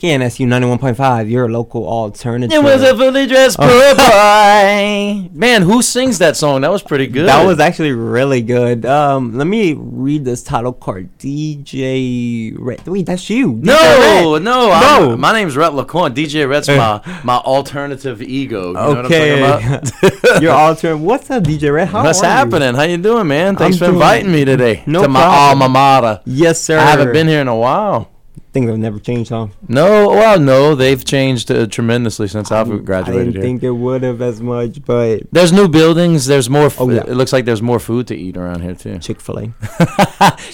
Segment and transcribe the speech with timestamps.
[0.00, 2.52] KNSU 91.5, your local alternative.
[2.52, 5.30] It was a fully dressed poor boy.
[5.32, 6.60] Man, who sings that song?
[6.60, 7.26] That was pretty good.
[7.28, 8.84] That was actually really good.
[8.84, 11.08] Um, let me read this title card.
[11.18, 12.86] DJ Red.
[12.86, 13.54] Wait, that's you.
[13.54, 14.42] DJ no, Red.
[14.42, 14.70] no, No.
[14.72, 16.14] I'm- my name's Rhett LaCointe.
[16.14, 18.68] DJ Rhett's my my alternative ego.
[18.68, 19.40] You know Okay.
[19.40, 20.42] what I'm talking about?
[20.42, 21.00] your alternative.
[21.00, 21.88] What's up, DJ Red?
[21.88, 22.30] How What's are you?
[22.32, 22.74] happening?
[22.74, 23.56] How you doing, man?
[23.56, 26.20] Thanks I'm for inviting me today No to my alma mater.
[26.26, 26.78] Yes, sir.
[26.78, 28.10] I haven't been here in a while.
[28.56, 29.48] Things have never changed, huh?
[29.68, 33.14] No, well, no, they've changed uh, tremendously since I've graduated.
[33.20, 33.42] I didn't here.
[33.42, 36.24] think it would have as much, but There's new buildings.
[36.24, 36.64] There's more.
[36.68, 37.02] F- Oh, yeah.
[37.06, 38.98] It looks like there's more food to eat around here too.
[38.98, 39.42] Chick Fil A.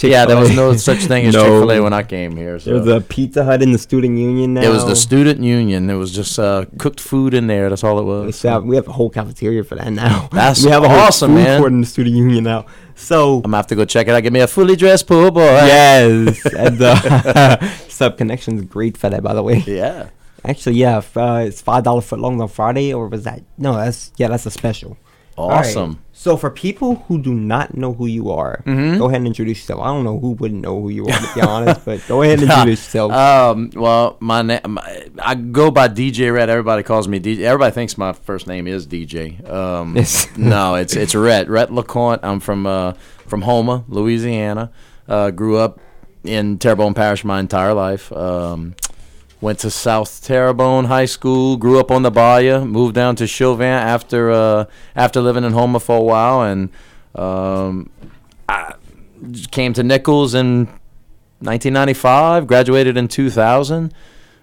[0.00, 1.42] yeah, there was no such thing as No.
[1.42, 2.58] Chick Fil A when I came here.
[2.58, 2.80] So.
[2.80, 4.62] There's a Pizza Hut in the student union now.
[4.62, 5.88] It was the student union.
[5.88, 7.68] It was just uh, cooked food in there.
[7.68, 8.34] That's all it was.
[8.36, 10.28] still have, we have a whole cafeteria for that now.
[10.32, 11.60] That's we have a whole awesome, food man.
[11.60, 12.66] court in the student union now.
[12.94, 14.22] So I'm gonna have to go check it out.
[14.22, 15.42] Give me a fully dressed pool boy.
[15.42, 19.58] yes, and uh, Sub Connection's great for that, by the way.
[19.66, 20.10] Yeah.
[20.44, 23.42] Actually, yeah, uh, it's five dollar footlongs on Friday, or was that?
[23.58, 24.96] No, that's yeah, that's a special.
[25.38, 26.02] Awesome.
[26.22, 28.96] So for people who do not know who you are, Mhm.
[28.98, 29.80] go ahead and introduce yourself.
[29.82, 32.38] I don't know who wouldn't know who you are, to be honest, but go ahead
[32.40, 33.10] and introduce yourself.
[33.12, 33.70] Um.
[33.74, 34.78] Well, my name.
[35.20, 36.48] I go by DJ Rhett.
[36.48, 37.40] Everybody calls me DJ.
[37.42, 39.40] Everybody thinks my first name is DJ.
[39.50, 39.96] Um.
[40.36, 41.48] No, it's it's Rhett.
[41.48, 42.20] Rhett LeCointe.
[42.22, 42.92] I'm from uh
[43.26, 44.70] from Houma, Louisiana.
[45.08, 45.80] Uh, grew up
[46.22, 48.12] in Terrebonne Parish my entire life.
[48.12, 48.74] Um.
[49.42, 51.56] Went to South Terrebonne High School.
[51.56, 52.64] Grew up on the Bayou.
[52.64, 56.70] Moved down to Chauvin after uh, after living in Houma for a while, and
[57.16, 57.90] um,
[58.48, 58.74] I
[59.50, 60.66] came to Nicholls in
[61.40, 62.46] 1995.
[62.46, 63.92] Graduated in 2000.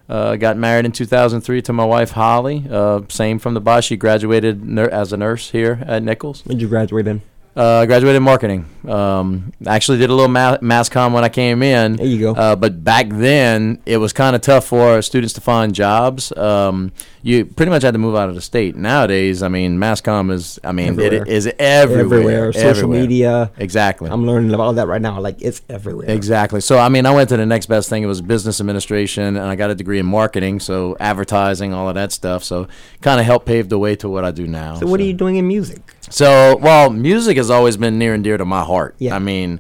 [0.10, 2.66] Uh, got married in 2003 to my wife Holly.
[2.70, 3.82] Uh, same from the Bayou.
[3.82, 6.42] She graduated nur- as a nurse here at Nicholls.
[6.46, 7.22] Where'd you graduate in?
[7.60, 8.66] Uh, graduated in marketing.
[8.88, 11.98] Um, actually did a little ma- mass comm when I came in.
[11.98, 12.32] There you go.
[12.34, 16.32] Uh, but back then, it was kind of tough for students to find jobs.
[16.38, 18.78] Um, you pretty much had to move out of the state.
[18.78, 21.24] Nowadays, I mean, mass comm is, I mean, Everywhere.
[21.24, 22.00] it is everywhere.
[22.22, 22.54] Everywhere.
[22.54, 23.02] Social everywhere.
[23.02, 23.52] media.
[23.58, 24.10] Exactly.
[24.10, 25.20] I'm learning about that right now.
[25.20, 26.10] Like it's everywhere.
[26.10, 26.62] Exactly.
[26.62, 28.04] So I mean, I went to the next best thing.
[28.04, 31.96] It was business administration, and I got a degree in marketing, so advertising, all of
[31.96, 32.46] that stuff.
[32.46, 32.70] So
[33.02, 34.76] kind of helped pave the way to what I do now.
[34.76, 35.96] So what are you doing in music?
[36.10, 38.96] So well, music has always been near and dear to my heart.
[38.98, 39.16] Yeah.
[39.16, 39.60] I mean,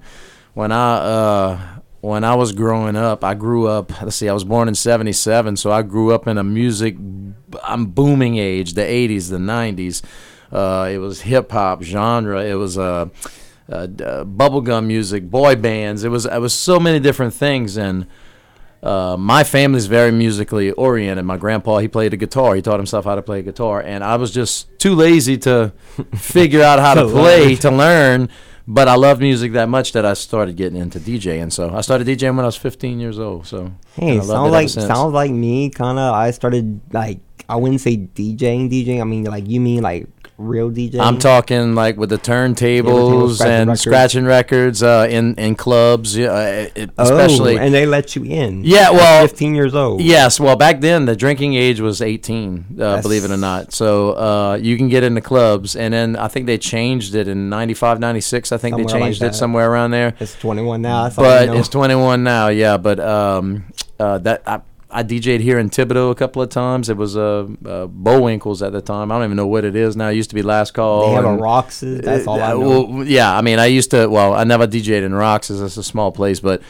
[0.53, 1.59] when I uh,
[2.01, 4.01] when I was growing up, I grew up.
[4.01, 6.95] Let's see, I was born in '77, so I grew up in a music,
[7.63, 10.01] I'm booming age, the '80s, the '90s.
[10.51, 12.43] Uh, it was hip hop genre.
[12.43, 13.09] It was uh,
[13.69, 13.87] uh, uh,
[14.23, 16.03] bubblegum music, boy bands.
[16.03, 18.07] It was it was so many different things and.
[18.81, 21.25] Uh, my family's very musically oriented.
[21.25, 22.55] My grandpa, he played a guitar.
[22.55, 25.73] He taught himself how to play guitar, and I was just too lazy to
[26.15, 28.29] figure out how to play to learn.
[28.71, 31.51] But I loved music that much that I started getting into DJing.
[31.51, 33.47] So I started DJing when I was 15 years old.
[33.47, 35.71] So Hey, and I loved it sounds like sounds like me.
[35.71, 36.13] Kind of.
[36.13, 37.19] I started like
[37.49, 38.69] I wouldn't say DJing.
[38.69, 39.01] DJing.
[39.01, 40.07] I mean, like you mean like
[40.39, 40.99] real DJ.
[40.99, 43.81] I'm talking like with the turntables scratching and records.
[43.81, 47.57] scratching records uh, in in clubs, uh, it, Oh, especially.
[47.57, 48.63] and they let you in.
[48.63, 50.01] Yeah, well, 15 years old.
[50.01, 53.73] Yes, well, back then the drinking age was 18, uh, believe it or not.
[53.73, 57.49] So uh, you can get into clubs, and then I think they changed it in
[57.49, 58.51] 95, 96.
[58.51, 60.15] I think they Somewhere like changed it somewhere around there.
[60.19, 61.09] It's 21 now.
[61.09, 61.59] But I know.
[61.59, 62.77] it's 21 now, yeah.
[62.77, 63.65] But um,
[63.99, 64.61] uh, that I,
[64.91, 66.89] I DJ'd here in Thibodaux a couple of times.
[66.89, 69.11] It was uh, uh, Bowinkles at the time.
[69.11, 70.09] I don't even know what it is now.
[70.09, 71.09] It used to be Last Call.
[71.09, 72.01] they have a Roxas.
[72.01, 72.81] That's all I uh, know.
[72.81, 74.07] well, yeah, I mean, I used to.
[74.07, 75.61] Well, I never DJ'd in Roxas.
[75.61, 76.61] It's a small place, but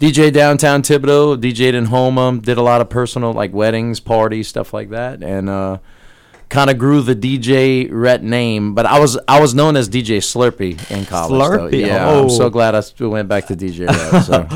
[0.00, 4.72] DJ downtown Thibodaux, DJ'd in Houma, did a lot of personal like weddings, parties, stuff
[4.72, 5.78] like that, and uh,
[6.48, 8.74] kind of grew the DJ Rhett name.
[8.74, 11.30] But I was I was known as DJ Slurpee in college.
[11.30, 11.58] though.
[11.68, 12.08] Slurpee, yeah.
[12.08, 12.24] oh.
[12.24, 14.24] I'm so glad I still went back to DJ Rhett.
[14.24, 14.46] So.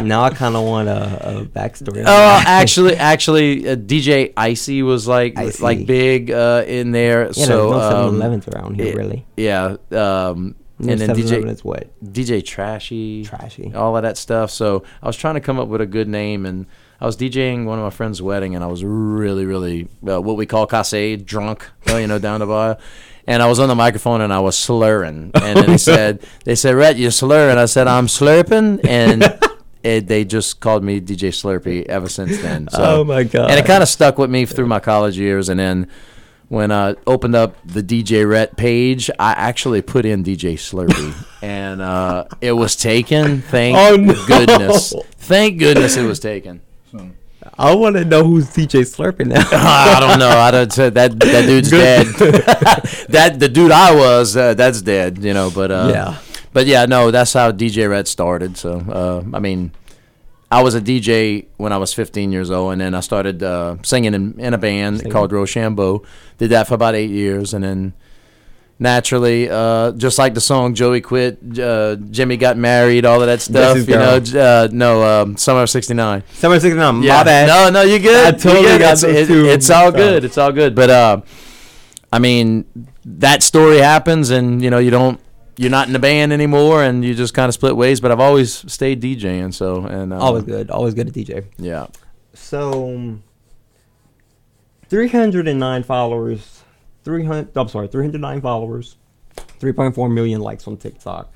[0.04, 2.00] Now I kind of want a, a backstory.
[2.00, 2.44] Oh, that.
[2.46, 5.62] actually, actually, uh, DJ Icy was like Icy.
[5.62, 7.26] like big uh, in there.
[7.32, 9.26] yeah, so no um, 7-Elevens around here, it- really.
[9.36, 13.72] yeah, um, No and then DJ what DJ Trashy, trashy.
[13.74, 14.50] all of that stuff.
[14.50, 16.66] So I was trying to come up with a good name, and
[17.00, 20.36] I was DJing one of my friend's wedding, and I was really, really uh, what
[20.36, 22.78] we call casse drunk, well, you know, down the bar.
[23.26, 26.54] And I was on the microphone and I was slurring, and then they said, "They
[26.54, 29.24] said, Rhett, you're slurring." I said, "I'm slurping," and
[29.82, 32.68] it, they just called me DJ Slurpee ever since then.
[32.70, 33.50] So, oh my god!
[33.50, 35.48] and it kind of stuck with me through my college years.
[35.48, 35.88] And then
[36.48, 41.12] when I opened up the DJ Rhett page, I actually put in DJ Slurpee,
[41.42, 43.42] and uh, it was taken.
[43.42, 44.14] Thank Oh, no.
[44.28, 44.94] goodness!
[45.16, 46.60] Thank goodness it was taken.
[47.58, 49.42] I want to know who's DJ Slurping now.
[49.50, 50.28] I don't know.
[50.28, 50.72] I don't.
[50.74, 52.06] That that dude's dead.
[53.08, 55.18] that the dude I was, uh, that's dead.
[55.18, 56.18] You know, but uh, Yeah.
[56.52, 58.56] But yeah, no, that's how DJ Rhett started.
[58.56, 59.72] So uh, I mean,
[60.50, 63.76] I was a DJ when I was 15 years old, and then I started uh,
[63.82, 65.12] singing in, in a band Singing.
[65.12, 66.02] called Rochambeau.
[66.38, 67.94] Did that for about eight years, and then
[68.78, 73.40] naturally, uh, just like the song Joey quit, uh, Jimmy got married, all of that
[73.40, 73.88] stuff.
[73.88, 76.22] You know, uh, no, um, Summer of '69.
[76.32, 76.94] Summer of 69.
[76.96, 77.48] My bad.
[77.48, 78.34] No, no, you good.
[78.34, 78.80] I totally good.
[78.80, 80.24] got it's, those it- two it's all good.
[80.24, 80.74] It's all good.
[80.74, 81.20] But uh,
[82.12, 82.64] I mean,
[83.04, 85.20] that story happens, and you know, you don't.
[85.58, 87.98] You're not in the band anymore, and you just kind of split ways.
[87.98, 90.70] But I've always stayed DJing, so and uh, Always good.
[90.70, 91.46] Always good at DJ.
[91.56, 91.86] Yeah,
[92.34, 93.18] So,
[94.90, 96.55] 309 followers.
[97.06, 97.56] 300.
[97.56, 98.96] I'm sorry, 309 followers.
[99.60, 101.32] 3.4 million likes on TikTok.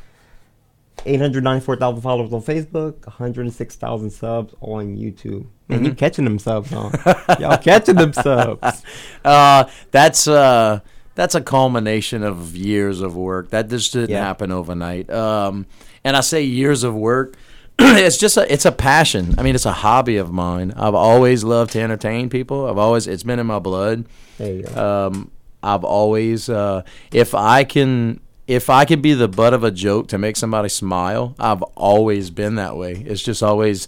[1.07, 3.07] 894,000 followers on Facebook.
[3.07, 5.47] 106,000 subs on YouTube.
[5.69, 7.37] Man, you catching them subs, huh?
[7.41, 8.83] Y'all catching them subs.
[9.25, 10.81] uh, that's uh,
[11.15, 13.51] that's a culmination of years of work.
[13.51, 14.25] That just didn't Yeah.
[14.25, 15.09] happen overnight.
[15.11, 15.67] Um,
[16.05, 17.37] and I say years of work.
[17.79, 19.37] it's just a it's a passion.
[19.39, 20.73] I mean, it's a hobby of mine.
[20.77, 22.67] I've always loved to entertain people.
[22.69, 24.05] I've always it's been in my blood.
[24.39, 25.07] There you go.
[25.07, 25.31] Um,
[25.63, 30.09] I've always, uh, if I can, if I can be the butt of a joke
[30.09, 32.93] to make somebody smile, I've always been that way.
[33.07, 33.87] It's just always,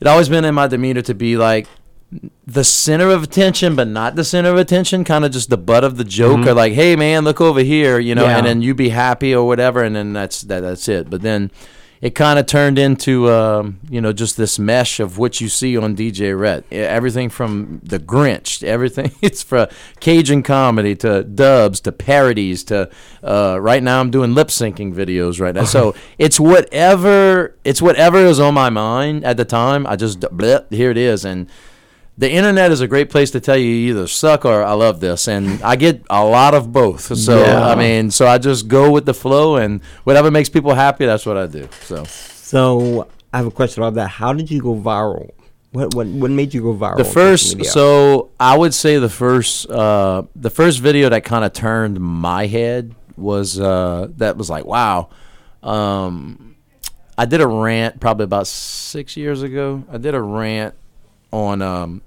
[0.00, 1.68] it always been in my demeanor to be like
[2.46, 5.04] the center of attention, but not the center of attention.
[5.04, 7.98] Kind of just the butt of the joke, or like, hey man, look over here,
[7.98, 8.38] you know, Yeah.
[8.38, 11.10] and then you be happy or whatever, and then that's that, that's it.
[11.10, 11.50] But then.
[12.00, 15.76] It kind of turned into, um, you know, just this mesh of what you see
[15.76, 16.64] on DJ Rhett.
[16.70, 19.12] E- Everything from the Grinch, everything.
[19.20, 19.66] It's from
[20.00, 22.88] Cajun comedy to dubs to parodies to.
[23.22, 25.64] Uh, right now, I'm doing lip syncing videos right now.
[25.64, 27.56] So it's whatever.
[27.64, 29.86] It's whatever is on my mind at the time.
[29.86, 31.48] I just blip, here it is, and
[32.18, 34.98] the internet is a great place to tell you you either suck or I love
[34.98, 37.16] this, and I get a lot of both.
[37.16, 37.66] So Yeah.
[37.68, 41.24] I mean, so I just go with the flow, and whatever makes people happy, that's
[41.24, 41.68] what I do.
[41.82, 44.08] So So, I have a question about that.
[44.08, 45.30] How did you go viral?
[45.70, 46.96] What what what made you go viral?
[46.96, 51.52] the first, so I would say the first, uh, the first video that kind of
[51.52, 55.10] turned my head was uh, that was like, wow.
[55.62, 56.56] Um,
[57.16, 59.84] I did a rant probably about six years ago.
[59.92, 60.74] I did a rant
[61.32, 62.02] on um,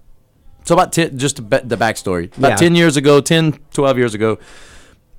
[0.63, 2.35] so about ten, just the, ba- the backstory.
[2.37, 2.55] About Yeah.
[2.57, 4.37] 10 years ago, 10, 12 years ago,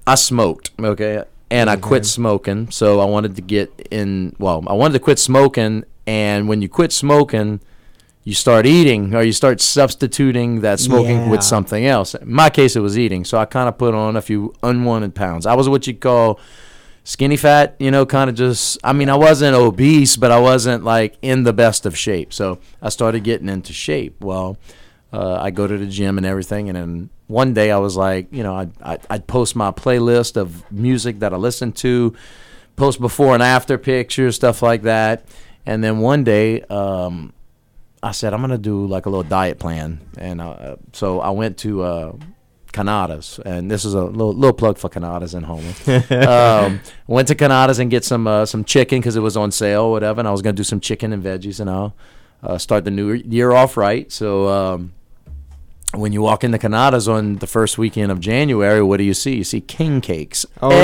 [0.07, 1.25] I smoked, okay?
[1.51, 2.71] And I quit smoking.
[2.71, 5.85] So I wanted to get in, well, I wanted to quit smoking.
[6.07, 7.61] And when you quit smoking,
[8.25, 11.29] you start eating or you start substituting that smoking Yeah.
[11.31, 12.15] with something else.
[12.15, 13.25] In my case, it was eating.
[13.25, 15.45] So I kind of put on a few unwanted pounds.
[15.45, 16.41] I was what you call
[17.05, 20.85] skinny fat, you know, kind of just, I mean, I wasn't obese, but I wasn't
[20.85, 22.33] like in the best of shape.
[22.33, 24.17] So I started getting into shape.
[24.23, 24.57] Well,
[25.13, 26.69] uh, I go to the gym and everything.
[26.69, 30.37] And then one day I was like, you know, I'd, I'd, I'd post my playlist
[30.37, 32.15] of music that I listen to,
[32.77, 35.27] post before and after pictures, stuff like that.
[35.67, 37.33] And then one day, um,
[38.03, 41.59] I said I'm gonna do like a little diet plan, and uh, so I went
[41.59, 42.13] to uh,
[42.73, 46.67] Cannata's, and this is a little, little plug for Cannata's in Houma.
[46.67, 49.83] um, went to Cannata's and get some uh, some chicken because it was on sale,
[49.83, 50.21] or whatever.
[50.21, 51.95] And I was gonna do some chicken and veggies, and I'll
[52.43, 54.11] uh, start the new year off right.
[54.11, 54.95] So um,
[55.95, 59.37] when you walk into Cannata's on the first weekend of January, what do you see?
[59.37, 60.77] You see king cakes Oh, no.
[60.77, 60.79] Oh,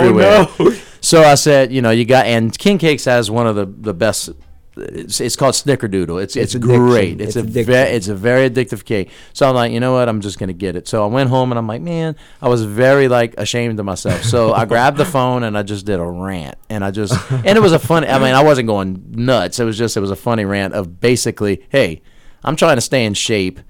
[0.00, 0.46] everywhere.
[0.58, 0.76] no.
[1.04, 3.92] So I said, you know, you got and King Cakes has one of the the
[3.92, 4.30] best.
[4.76, 6.22] It's, it's called Snickerdoodle.
[6.22, 7.20] It's it's, It's great.
[7.20, 9.10] It's, It's a ve- it's a very addictive cake.
[9.34, 10.08] So I'm like, you know what?
[10.08, 10.88] I'm just gonna get it.
[10.88, 14.22] So I went home and I'm like, man, I was very like ashamed of myself.
[14.24, 16.56] So I grabbed the phone and I just did a rant.
[16.70, 18.06] And I just and it was a funny.
[18.08, 19.60] I mean, I wasn't going nuts.
[19.60, 22.00] It was just it was a funny rant of basically, hey,
[22.42, 23.60] I'm trying to stay in shape.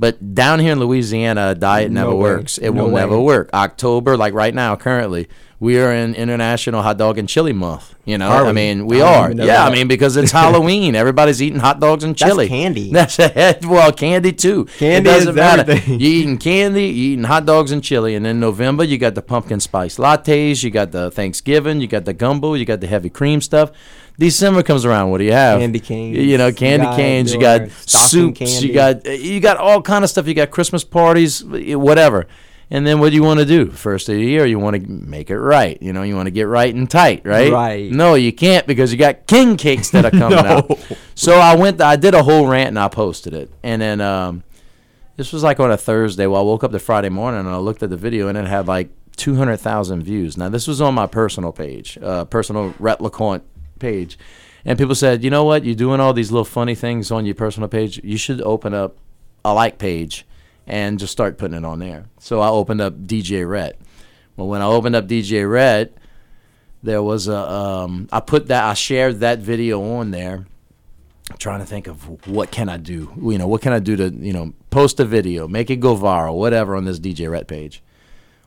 [0.00, 2.20] But down here in Louisiana, a diet never way.
[2.20, 2.56] works.
[2.58, 3.00] It No will way.
[3.00, 3.50] never work.
[3.52, 5.28] October, like right now, currently,
[5.58, 7.96] we are in International Hot Dog and Chili Month.
[8.04, 8.52] You know, Are I we?
[8.52, 9.32] mean, we I are.
[9.32, 12.46] Yeah, I mean, because it's Halloween, everybody's eating hot dogs and That's chili.
[12.46, 12.92] candy.
[12.92, 14.66] That's a, well, candy too.
[14.78, 15.62] Candy it doesn't is matter.
[15.62, 15.98] everything.
[16.00, 19.20] You eating candy, you eating hot dogs and chili, and in November you got the
[19.22, 23.10] pumpkin spice lattes, you got the Thanksgiving, you got the gumbo, you got the heavy
[23.10, 23.72] cream stuff.
[24.18, 25.10] December comes around.
[25.10, 25.60] What do you have?
[25.60, 26.16] Candy canes.
[26.18, 27.32] You know, candy You canes.
[27.34, 28.38] You got soups.
[28.38, 28.66] candy.
[28.68, 30.26] You got you got all kind of stuff.
[30.26, 32.26] You got Christmas parties, whatever.
[32.70, 33.70] And then what do you want to do?
[33.70, 35.80] First of the year, you want to make it right.
[35.80, 37.50] You know, you want to get right and tight, right?
[37.50, 37.90] Right.
[37.90, 40.50] No, you can't because you got king cakes that are coming No.
[40.50, 40.78] out.
[41.14, 41.80] So I went.
[41.80, 43.50] I did a whole rant and I posted it.
[43.62, 44.42] And then um,
[45.16, 46.26] this was like on a Thursday.
[46.26, 48.46] Well, I woke up the Friday morning and I looked at the video and it
[48.46, 50.36] had like two hundred thousand views.
[50.36, 53.42] Now this was on my personal page, uh, personal Rhett LeCointe
[53.78, 54.18] page.
[54.64, 55.64] And people said, you know what?
[55.64, 58.00] You're doing all these little funny things on your personal page.
[58.02, 58.96] You should open up
[59.44, 60.26] a like page
[60.66, 62.06] and just start putting it on there.
[62.18, 63.78] So I opened up DJ Rhett.
[64.36, 65.96] Well, when I opened up DJ Rhett,
[66.82, 70.46] there was a um, I put that I shared that video on there,
[71.38, 73.12] trying to think of what can I do.
[73.20, 75.96] You know, what can I do to you know post a video, make it go
[75.96, 77.82] viral, whatever on this DJ Rhett page.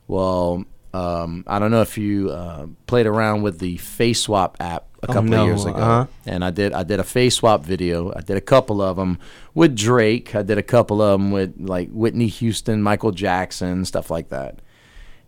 [0.07, 4.87] Well, um, I don't know if you uh, played around with the Face Swap app
[5.03, 6.05] a Oh, couple no, of years ago, uh-huh.
[6.25, 8.13] and I did I did a Face Swap video.
[8.15, 9.17] I did a couple of them
[9.53, 10.35] with Drake.
[10.35, 14.59] I did a couple of them with like Whitney Houston, Michael Jackson, stuff like that.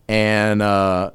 [0.07, 1.11] And uh,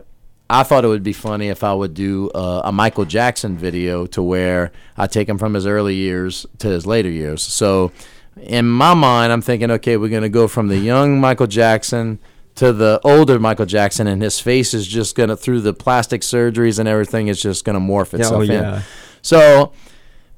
[0.50, 4.06] I thought it would be funny if I would do uh, a Michael Jackson video
[4.06, 7.42] to where I take him from his early years to his later years.
[7.42, 7.92] So
[8.40, 12.18] in my mind, I'm thinking, okay, we're gonna go from the young Michael Jackson
[12.58, 16.78] to the older Michael Jackson, and his face is just gonna through the plastic surgeries
[16.78, 18.50] and everything is just gonna morph itself Oh, in.
[18.50, 18.82] yeah.
[19.22, 19.72] So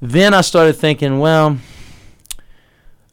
[0.01, 1.57] then I started thinking, well,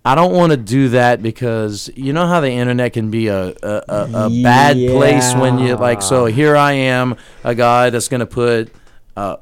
[0.04, 3.48] I don't want to do that because you know how the internet can be a
[3.62, 6.00] a, a, a bad place when you like.
[6.02, 8.72] So here I am, a guy that's gonna put.
[9.16, 9.36] Uh,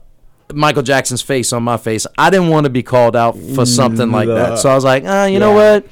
[0.54, 2.06] Michael Jackson's face on my face.
[2.16, 4.61] I didn't want to be called out for something like that.
[4.61, 5.87] So I was like, uh, you know what?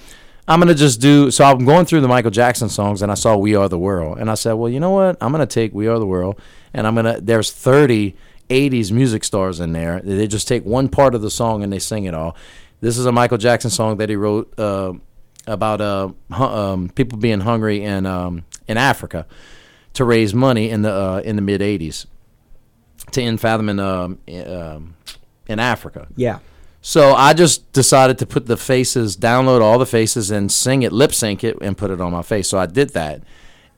[0.47, 1.31] I'm gonna just do.
[1.31, 4.19] So I'm going through the Michael Jackson songs, and I saw "We Are the World,"
[4.19, 5.17] and I said, well, you know what?
[5.21, 6.39] I'm gonna take "We Are the World,"
[6.75, 7.21] and I'm gonna.
[7.21, 8.15] There's 30
[8.51, 10.01] 80s music stars in there.
[10.01, 12.37] They just take one part of the song and they sing it all.
[12.83, 14.93] This is a Michael Jackson song that he wrote uh,
[15.47, 19.27] about uh, hu- um, people being hungry in um, in Africa
[19.95, 22.05] to raise money in the uh, in the mid 80s
[23.13, 24.95] to end famine um, i- um,
[25.47, 26.07] in Africa.
[26.17, 26.41] Yeah.
[26.87, 30.93] So I just decided to put the faces, download all the faces, and sing it,
[30.93, 32.49] lip sync it, and put it on my face.
[32.49, 33.23] So I did that,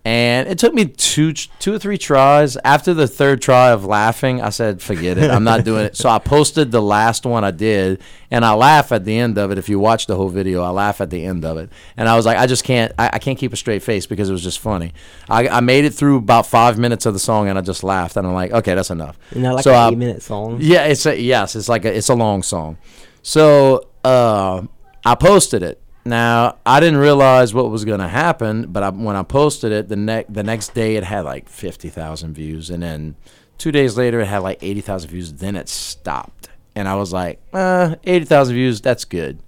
[0.06, 2.56] and it took me two, two or three tries.
[2.58, 6.08] After the third try of laughing, I said, "Forget it, I'm not doing it." So
[6.08, 9.58] I posted the last one I did, and I laugh at the end of it.
[9.58, 12.14] If you watch the whole video, I laugh at the end of it, and I
[12.14, 14.44] was like, I just can't, I, I can't keep a straight face because it was
[14.44, 14.92] just funny.
[15.28, 18.16] I, I made it through about five minutes of the song, and I just laughed,
[18.16, 19.18] and I'm like, okay, that's enough.
[19.32, 20.58] Isn't that like So an I- eight minute song?
[20.60, 22.78] yeah, it's a yes, it's like a it's a long song.
[23.22, 24.62] So uh,
[25.04, 25.82] I posted it.
[26.06, 29.88] Now I didn't realize what was going to happen, but I, when I posted it,
[29.88, 33.16] the next the next day it had like fifty thousand views, and then
[33.58, 35.32] two days later it had like eighty thousand views.
[35.32, 39.40] Then it stopped, and I was like, uh, eighty thousand views, that's good.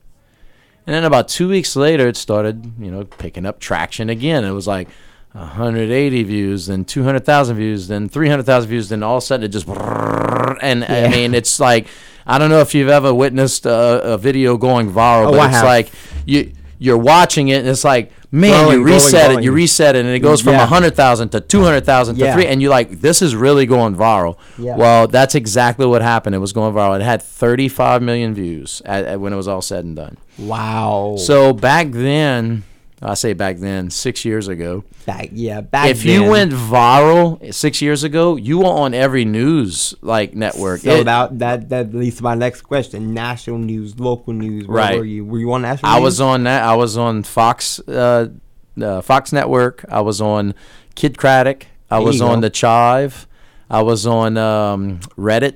[0.87, 4.43] And then about two weeks later, it started, you know, picking up traction again.
[4.45, 4.89] It was like
[5.33, 9.69] 180 views, then 200,000 views, then 300,000 views, then all of a sudden it just,
[9.69, 11.89] and I mean, it's like,
[12.29, 15.47] I don't know if you've ever witnessed a, a video going viral, Oh, but I
[15.47, 15.65] it's have.
[15.65, 15.91] like
[16.27, 19.45] you you're watching it and it's like, man, Growing, you reset it, growing.
[19.45, 20.61] you reset it, and it goes from Yeah.
[20.61, 22.35] 100,000 to 200,000 to Yeah.
[22.35, 24.37] three, and you're like, this is really going viral.
[24.57, 24.77] Yeah.
[24.77, 26.37] Well, that's exactly what happened.
[26.37, 26.95] It was going viral.
[26.95, 30.19] It had 35 million views at, at when it was all said and done.
[30.39, 31.17] Wow.
[31.19, 32.63] So back then,
[33.01, 37.55] I say back then, six years ago, back yeah, back then if you went viral
[37.55, 40.81] six years ago, you were on every news like network.
[40.81, 43.15] so It- that, that that leads to my next question.
[43.15, 44.67] National news, local news.
[44.67, 44.99] Where Right.
[44.99, 45.25] were you?
[45.25, 46.05] Were you on national I news?
[46.05, 46.63] was on that.
[46.65, 48.29] I was on Fox, uh,
[48.83, 49.85] uh, Fox Network.
[49.89, 50.55] I was on
[50.97, 51.63] Kidd Kraddick.
[51.91, 53.27] I There was on the Chive.
[53.71, 55.55] I was on um, Reddit.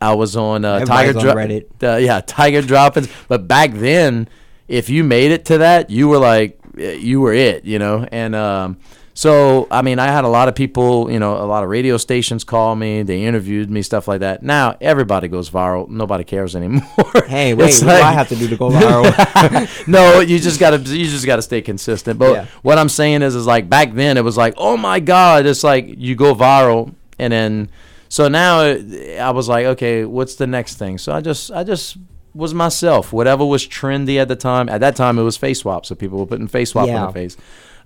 [0.00, 1.94] I was on uh, Tiger Everybody's on Dro- Reddit.
[1.94, 3.08] Uh, yeah, Tiger Droppings.
[3.28, 4.28] But back then,
[4.68, 8.06] if you made it to that, you were like, you were it, you know.
[8.10, 8.76] And um,
[9.14, 11.96] so, I mean, I had a lot of people, you know, a lot of radio
[11.96, 13.02] stations call me.
[13.02, 14.42] They interviewed me, stuff like that.
[14.42, 15.88] Now everybody goes viral.
[15.88, 16.82] Nobody cares anymore.
[17.26, 19.86] Hey, wait, do I have to do to go viral?
[19.88, 22.18] no, you just gotta you just gotta stay consistent.
[22.18, 22.46] But Yeah.
[22.62, 25.64] what I'm saying is, is like back then it was like, oh my god, it's
[25.64, 27.70] like you go viral, and then
[28.08, 30.98] so now I was like, okay, what's the next thing?
[30.98, 31.96] So I just I just
[32.36, 33.12] was myself.
[33.12, 34.68] Whatever was trendy at the time.
[34.68, 37.12] At that time, it was face swap, so people were putting face swap on their
[37.12, 37.36] face.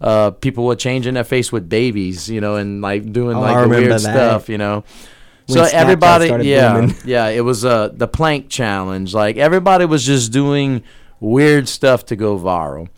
[0.00, 3.62] Uh, people were changing their face with babies, you know, and like doing Oh, like
[3.62, 4.00] the weird that.
[4.00, 4.82] stuff, you know.
[5.46, 6.96] When so Snapchat everybody, yeah, booming.
[7.04, 9.14] yeah, it was uh the plank challenge.
[9.14, 10.82] Like everybody was just doing
[11.20, 12.88] weird stuff to go viral.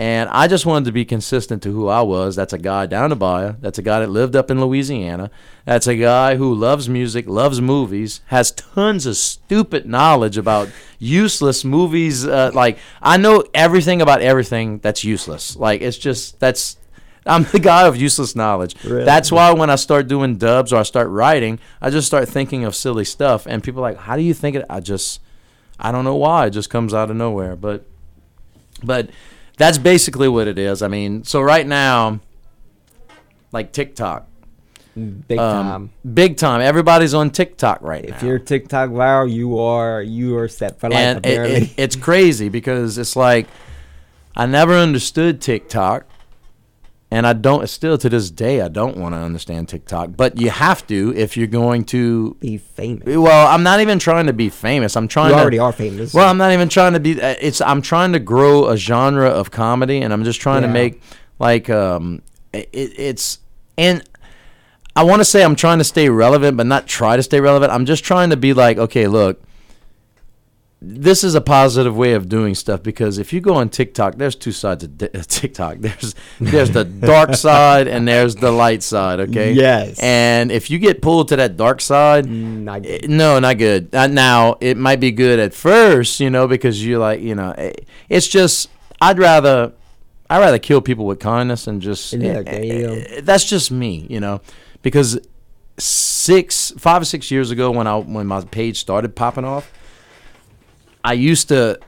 [0.00, 2.34] And I just wanted to be consistent to who I was.
[2.34, 3.58] That's a guy down in Bahia.
[3.60, 5.30] That's a guy that lived up in Louisiana.
[5.66, 11.66] That's a guy who loves music, loves movies, has tons of stupid knowledge about useless
[11.66, 12.26] movies.
[12.26, 15.54] Uh, like I know everything about everything that's useless.
[15.54, 16.78] Like it's just that's
[17.26, 18.82] I'm the guy of useless knowledge.
[18.82, 19.04] Really?
[19.04, 22.64] That's why when I start doing dubs or I start writing, I just start thinking
[22.64, 25.20] of silly stuff, and people are like, "How do you think it?" I just,
[25.78, 26.46] I don't know why.
[26.46, 27.54] It just comes out of nowhere.
[27.54, 27.84] But,
[28.82, 29.10] but
[29.60, 30.80] that's basically what it is.
[30.80, 32.20] I mean, so right now,
[33.52, 34.26] like TikTok,
[34.96, 36.14] Big um, time.
[36.14, 36.62] big time.
[36.62, 38.16] Everybody's on TikTok right now.
[38.16, 40.98] If you're TikTok viral, you are you are set for life.
[40.98, 43.48] and it, apparently, it, it's crazy because it's like
[44.34, 46.06] I never understood TikTok
[47.10, 50.50] and I don't still to this day I don't want to understand TikTok, but you
[50.50, 52.34] have to if you're going to.
[52.40, 53.16] Be famous.
[53.16, 54.96] Well, I'm not even trying to be famous.
[54.96, 56.14] I'm trying You to already are famous.
[56.14, 57.20] well, I'm not even trying to be.
[57.20, 60.68] uh, It's I'm trying to grow a genre of comedy, and I'm just trying to
[60.68, 61.02] make
[61.38, 63.38] like um, it, it's
[63.76, 64.02] and
[64.96, 67.72] I want to say I'm trying to stay relevant, but not try to stay relevant.
[67.72, 69.40] I'm just trying to be like, okay, look,
[70.82, 74.34] this is a positive way of doing stuff because if you go on TikTok, there's
[74.34, 75.76] two sides of di- TikTok.
[75.78, 79.20] There's there's the dark side and there's the light side.
[79.20, 79.52] Okay.
[79.52, 79.98] Yes.
[80.00, 83.94] And if you get pulled to that dark side, Not Eh, No, not good.
[83.94, 87.52] Uh, now it might be good at first, you know, because you like, you know,
[87.58, 87.72] eh,
[88.08, 88.70] it's just
[89.02, 89.72] I'd rather
[90.30, 92.92] I'd rather kill people with kindness and just Yeah, there you go.
[92.94, 94.40] eh, that's just me, you know,
[94.80, 95.18] because
[95.76, 99.70] six, five or six years ago when I when my page started popping off,
[101.04, 101.78] I used to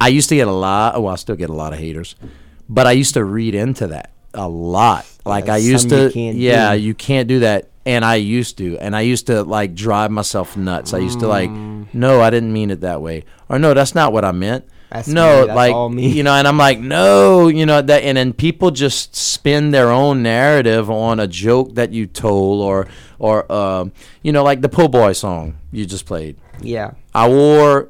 [0.00, 1.00] I used to get a lot.
[1.02, 2.16] Well, I still get a lot of haters,
[2.68, 5.06] but I used to read into that a lot.
[5.24, 6.80] Like I used to, you can't yeah, do.
[6.80, 7.70] you can't do that.
[7.86, 10.92] And I used to, and I used to like drive myself nuts.
[10.92, 11.86] I used to like, Mm.
[11.94, 14.64] no, I didn't mean it that way, or no, that's not what I meant.
[14.90, 18.16] That's no, me, that's like you know, and I'm like, no, you know that, and
[18.18, 22.88] then people just spin their own narrative on a joke that you told, or
[23.20, 23.92] or um,
[24.22, 26.36] you know, like the Po' Boy song you just played.
[26.60, 26.90] yeah.
[27.14, 27.88] I wore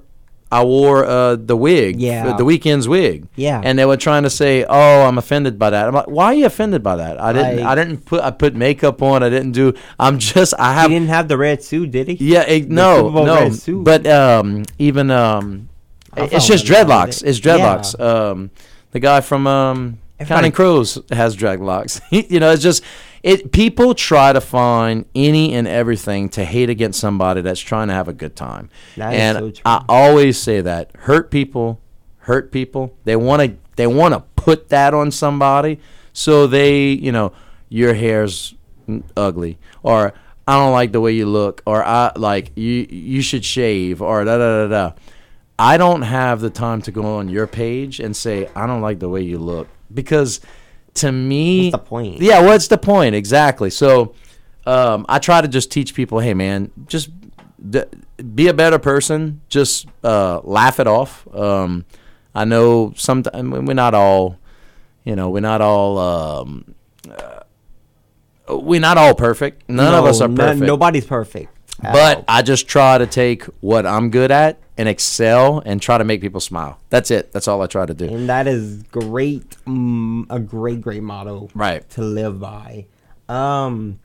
[0.50, 2.36] I wore uh, the wig, Yeah.
[2.36, 3.60] the Weeknd's wig, Yeah.
[3.64, 6.34] and they were trying to say, "Oh, I'm offended by that." I'm like, "Why are
[6.34, 7.56] you offended by that?" I didn't.
[7.56, 8.22] Like- I didn't put.
[8.22, 9.24] I put makeup on.
[9.24, 9.72] I didn't do.
[9.98, 10.54] I'm just.
[10.58, 10.90] I have.
[10.90, 12.14] He didn't have the red suit, did he?
[12.20, 12.42] Yeah.
[12.42, 13.08] It, no.
[13.10, 13.50] No.
[13.82, 15.68] But um, even um,
[16.16, 17.22] it's just one out of dreadlocks.
[17.24, 17.28] it.
[17.28, 18.00] It's dreadlocks.
[18.00, 18.50] Um,
[18.92, 22.00] the guy from um, Counting Crows has dreadlocks.
[22.30, 22.84] you know, it's just
[23.26, 23.52] it.
[23.52, 28.08] People try to find any and everything to hate against somebody that's trying to have
[28.08, 28.70] a good time.
[28.96, 29.62] That and so.
[29.66, 31.80] I always say that hurt people,
[32.18, 32.96] hurt people.
[33.04, 33.56] They want to.
[33.74, 35.80] They want to put that on somebody,
[36.14, 37.32] so they, you know,
[37.68, 38.54] your hair's
[39.16, 40.14] ugly, or
[40.48, 42.86] I don't like the way you look, or I like you.
[42.88, 44.96] You should shave, or da da da da.
[45.58, 48.98] I don't have the time to go on your page and say I don't like
[48.98, 50.40] the way you look because
[50.96, 52.20] to me, What's the point?
[52.20, 53.70] Yeah, what's the point exactly?
[53.70, 54.14] So
[54.66, 57.10] um, I try to just teach people, hey man, just
[57.70, 57.84] d-
[58.34, 59.40] be a better person.
[59.48, 61.26] Just uh, laugh it off.
[61.34, 61.84] Um,
[62.34, 64.38] I know sometimes we're not all,
[65.04, 65.98] you know, we're not all.
[65.98, 66.74] Um,
[67.08, 67.40] uh,
[68.48, 69.68] we're not all perfect.
[69.68, 70.60] None of us are none- perfect.
[70.66, 71.52] nobody's perfect.
[71.82, 72.24] But all.
[72.28, 76.20] I just try to take what I'm good at and excel and try to make
[76.20, 76.78] people smile.
[76.90, 77.32] That's it.
[77.32, 78.06] That's all I try to do.
[78.06, 79.56] and that is great.
[79.66, 81.48] Mm, a great, great motto.
[81.54, 81.88] Right.
[81.90, 82.86] To live by.
[83.28, 83.98] Um,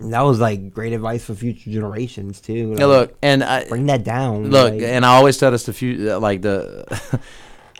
[0.00, 2.74] that was like great advice for future generations too.
[2.78, 4.50] Yeah, look, and I bring that down.
[4.50, 7.20] look, like- and I always tell us to few like the.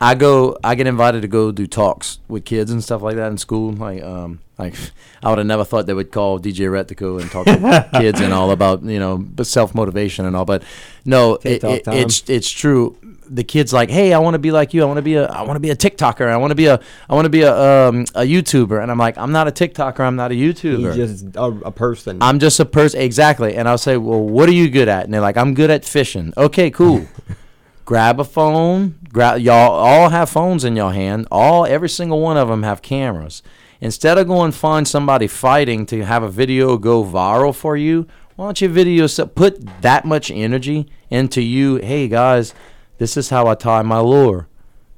[0.00, 3.28] I go, I get invited to go do talks with kids and stuff like that
[3.28, 3.72] in school.
[3.72, 4.74] Like, um, like
[5.22, 8.32] I would have never thought they would call DJ go and talk to kids and
[8.32, 10.44] all about you know self motivation and all.
[10.44, 10.62] But
[11.04, 12.96] no, it, it, it's it's true.
[13.28, 14.82] The kids like, hey, I want to be like you.
[14.82, 16.28] I want to be a, I want to be a TikToker.
[16.28, 16.78] I want to be a,
[17.10, 18.80] I want to be a, um, a YouTuber.
[18.80, 19.98] And I'm like, I'm not a TikToker.
[19.98, 20.94] I'm not a YouTuber.
[20.94, 22.18] he's just a, a person.
[22.20, 23.00] I'm just a person.
[23.00, 23.56] Exactly.
[23.56, 25.06] And I'll say, well, what are you good at?
[25.06, 26.34] And they're like, I'm good at fishing.
[26.36, 27.04] Okay, cool.
[27.86, 28.98] Grab a phone.
[29.12, 31.26] Grab y'all all have phones in your hand.
[31.30, 33.42] All every single one of them have cameras.
[33.80, 38.46] Instead of going find somebody fighting to have a video go viral for you, why
[38.46, 41.76] don't you video so- put that much energy into you?
[41.76, 42.54] Hey guys,
[42.98, 44.48] this is how I tie my lure.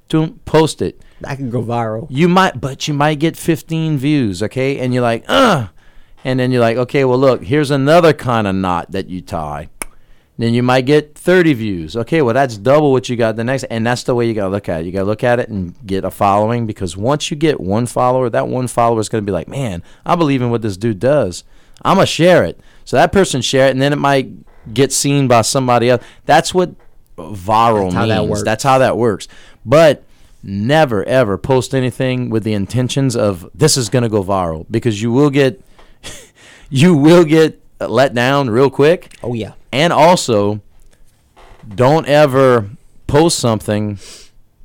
[0.09, 2.07] Don't post it that can go viral.
[2.09, 5.67] you might but you might get 15 views okay and you're like uh
[6.25, 9.69] and then you're like okay well look here's another kind of knot that you tie
[10.39, 11.97] then you might get 30 views.
[11.97, 14.45] Okay well that's double what you got the next and that's the way you got
[14.45, 14.87] to look at it.
[14.87, 17.87] You got to look at it and get a following because once you get one
[17.87, 20.77] follower that one follower is going to be like man i believe in what this
[20.77, 21.45] dude does.
[21.83, 22.59] I'm going to share it.
[22.85, 24.31] So that person share it and then it might
[24.75, 26.03] get seen by somebody else.
[26.27, 26.75] That's what
[27.17, 28.09] viral That's how means.
[28.09, 28.43] that works.
[28.45, 29.29] that's how that works.
[29.65, 30.05] But
[30.43, 35.03] never ever post anything with the intentions of this is going to go viral because
[35.03, 35.61] you will get
[36.71, 39.53] you will get let down real quick Oh yeah.
[39.73, 40.61] and also
[41.75, 42.71] don't ever
[43.07, 43.99] post something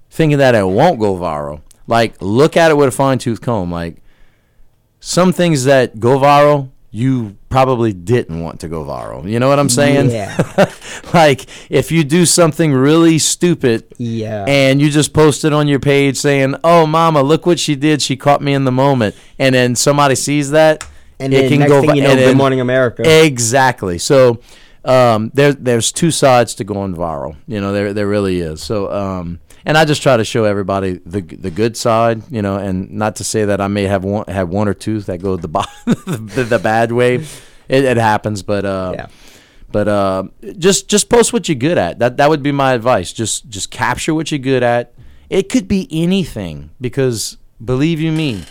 [0.10, 3.98] thinking that it won't go viral like look at it with a fine-tooth comb like
[5.00, 9.60] some things that go viral you probably didn't want to go viral you know what
[9.60, 10.36] i'm saying Yeah.
[11.14, 14.46] like if you do something really stupid Yeah.
[14.48, 18.02] and you just post it on your page saying, "Oh, mama, look what she did.
[18.02, 20.88] She caught me in the moment." And then somebody sees that,
[21.20, 23.04] and it can go thing you know, Good Morning America.
[23.26, 23.98] Exactly.
[23.98, 24.40] So,
[24.86, 27.36] um, there there's two sides to going viral.
[27.48, 28.62] You know, there there really is.
[28.62, 32.22] So um, and I just try to show everybody the the good side.
[32.30, 35.00] You know, and not to say that I may have one have one or two
[35.02, 35.48] that go the
[35.86, 37.16] the, the bad way.
[37.70, 39.08] It, it happens, but uh, Yeah.
[39.72, 40.24] but uh,
[40.58, 42.00] just just post what you're good at.
[42.00, 43.14] That that would be my advice.
[43.14, 44.94] Just just capture what you're good at.
[45.30, 48.44] It could be anything because believe you me,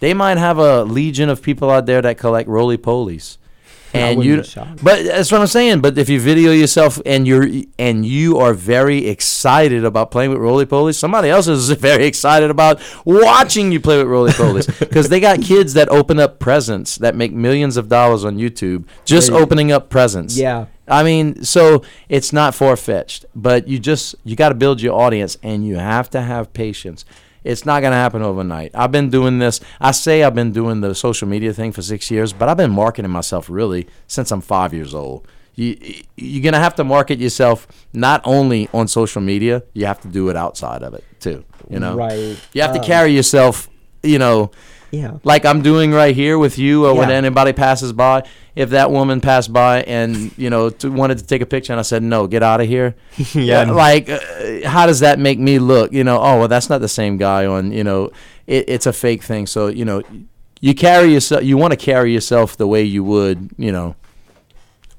[0.00, 3.36] they might have a legion of people out there that collect roly polies.
[3.92, 4.44] And you,
[4.82, 5.80] but that's what I'm saying.
[5.80, 10.38] But if you video yourself and you're and you are very excited about playing with
[10.38, 15.08] roly polies, somebody else is very excited about watching you play with roly polies because
[15.10, 19.30] they got kids that open up presents that make millions of dollars on YouTube just
[19.30, 20.38] opening up presents.
[20.38, 20.66] Yeah.
[20.86, 25.00] I mean, so it's not far fetched, but you just you got to build your
[25.00, 27.04] audience, and you have to have patience.
[27.44, 28.72] It's not going to happen overnight.
[28.74, 29.60] I've been doing this.
[29.80, 32.70] I say I've been doing the social media thing for six years, but I've been
[32.70, 35.26] marketing myself really since I'm five years old.
[35.54, 35.76] You,
[36.16, 40.08] you're going to have to market yourself not only on social media, you have to
[40.08, 41.44] do it outside of it too.
[41.68, 42.36] You know, Right.
[42.52, 43.68] You have to Um, carry yourself.
[44.02, 44.50] You know,
[44.92, 45.18] Yeah.
[45.24, 48.24] like I'm doing right here with you, or when anybody passes by.
[48.56, 51.78] If that woman passed by and you know t- wanted to take a picture, and
[51.78, 52.96] I said no, get out of here.
[53.34, 53.70] Yeah.
[53.70, 54.18] like uh,
[54.68, 55.92] how does that make me look?
[55.92, 57.70] You know, oh well, that's not the same guy on.
[57.72, 58.10] You know,
[58.46, 59.46] it, it's a fake thing.
[59.46, 60.02] So you know,
[60.60, 61.44] you carry yourself.
[61.44, 63.50] You want to carry yourself the way you would.
[63.56, 63.94] You know.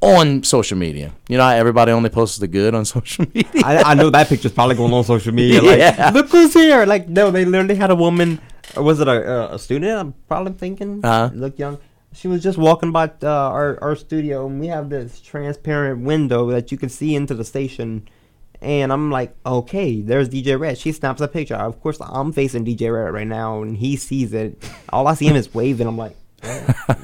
[0.04, 3.62] On social media, you know, everybody only posts the good on social media.
[3.64, 5.62] I, I know that picture's probably going on social media.
[5.64, 6.10] Like, Yeah.
[6.12, 6.88] look who's here.
[6.88, 8.42] Like, no, they literally had a woman.
[8.76, 9.92] Or was it a, a student?
[10.00, 11.04] I'm probably thinking.
[11.04, 11.30] Uh-huh.
[11.34, 11.78] Look young.
[12.14, 16.48] She was just walking by uh, our our studio, and we have this transparent window
[16.52, 18.08] that you can see into the station.
[18.62, 20.78] And I'm like, okay, there's DJ Rhett.
[20.78, 21.56] She snaps a picture.
[21.56, 24.62] Of course, I'm facing DJ Rhett right now, and he sees it.
[24.90, 25.88] All I see him is waving.
[25.88, 26.16] I'm like?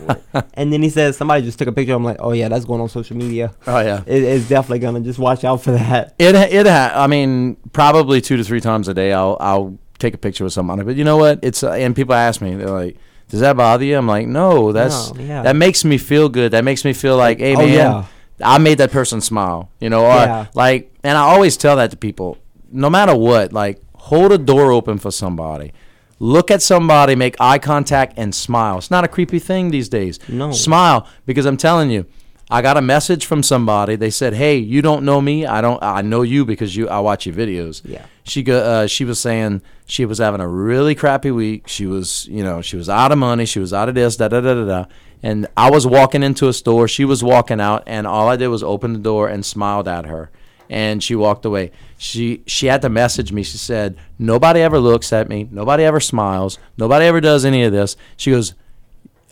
[0.06, 0.24] What?
[0.54, 1.94] and then he says somebody just took a picture.
[1.94, 3.54] I'm like, oh yeah, that's going on social media.
[3.68, 6.16] oh yeah, It, it's definitely gonna just watch out for that.
[6.20, 10.14] It it ha- I mean probably two to three times a day I'll I'll take
[10.14, 10.84] a picture with somebody.
[10.84, 11.40] But you know what?
[11.44, 12.98] It's uh, and people ask me they're like,
[13.30, 15.42] "Does that bother you?" I'm like, "No, that's No, yeah.
[15.44, 16.52] that makes me feel good.
[16.52, 18.06] That makes me feel like, hey Oh, man, yeah.
[18.44, 20.46] I made that person smile." You know, or Yeah.
[20.54, 22.38] like, and I always tell that to people,
[22.72, 25.72] no matter what, like hold a door open for somebody.
[26.20, 28.80] Look at somebody, make eye contact, and smile.
[28.80, 30.20] It's not a creepy thing these days.
[30.28, 30.52] No.
[30.52, 32.06] Smile because I'm telling you,
[32.50, 33.96] I got a message from somebody.
[33.98, 35.46] They said, "Hey, you don't know me.
[35.46, 35.82] I don't.
[35.84, 36.88] I know you because you.
[36.90, 38.06] I watch your videos." Yeah.
[38.28, 38.60] She go.
[38.60, 41.68] Uh, she was saying she was having a really crappy week.
[41.68, 43.46] She was, you know, she was out of money.
[43.46, 44.18] She was out of this.
[44.18, 44.86] Da da da da da.
[45.24, 46.88] And I was walking into a store.
[46.88, 50.06] She was walking out, and all I did was open the door and smiled at
[50.06, 50.30] her.
[50.70, 51.72] And she walked away.
[51.98, 53.44] She she had to message me.
[53.44, 55.48] She said, "Nobody ever looks at me.
[55.50, 56.60] Nobody ever smiles.
[56.78, 58.54] Nobody ever does any of this." She goes,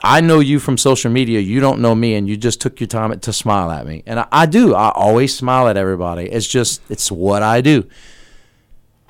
[0.04, 1.40] I know you from social media.
[1.40, 4.04] You don't know me, and you just took your time to smile at me.
[4.06, 4.76] And I, I do.
[4.76, 6.26] I always smile at everybody.
[6.26, 7.88] It's just, it's what I do.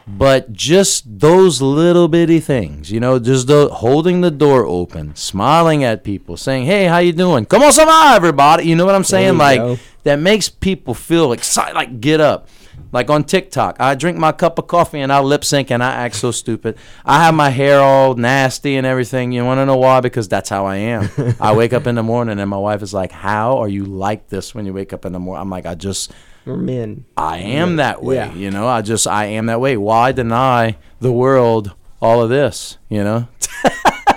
[0.07, 5.83] But just those little bitty things, you know, just the, holding the door open, smiling
[5.83, 7.45] at people, saying, "Hey, how you doing?
[7.45, 9.37] Come on, smile, everybody." You know what I'm saying?
[9.37, 9.79] Like go.
[10.03, 11.73] that makes people feel excited.
[11.73, 12.47] Like get up.
[12.91, 15.91] Like on TikTok, I drink my cup of coffee and I lip sync and I
[15.91, 16.77] act so stupid.
[17.03, 19.31] I have my hair all nasty and everything.
[19.31, 20.01] You want to know why?
[20.01, 21.09] Because that's how I am.
[21.39, 24.27] I wake up in the morning and my wife is like, "How are you like
[24.27, 26.13] this when you wake up in the morning?" I'm like, "I just."
[26.45, 27.05] We're men.
[27.17, 28.15] I am that way.
[28.15, 28.33] Yeah.
[28.33, 29.77] You know, I just I am that way.
[29.77, 32.77] Why deny the world all of this?
[32.87, 33.27] You know.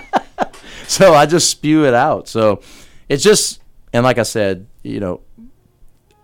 [0.87, 2.29] so I just spew it out.
[2.29, 2.61] So
[3.09, 3.61] it's just
[3.93, 5.23] and like I said, you know,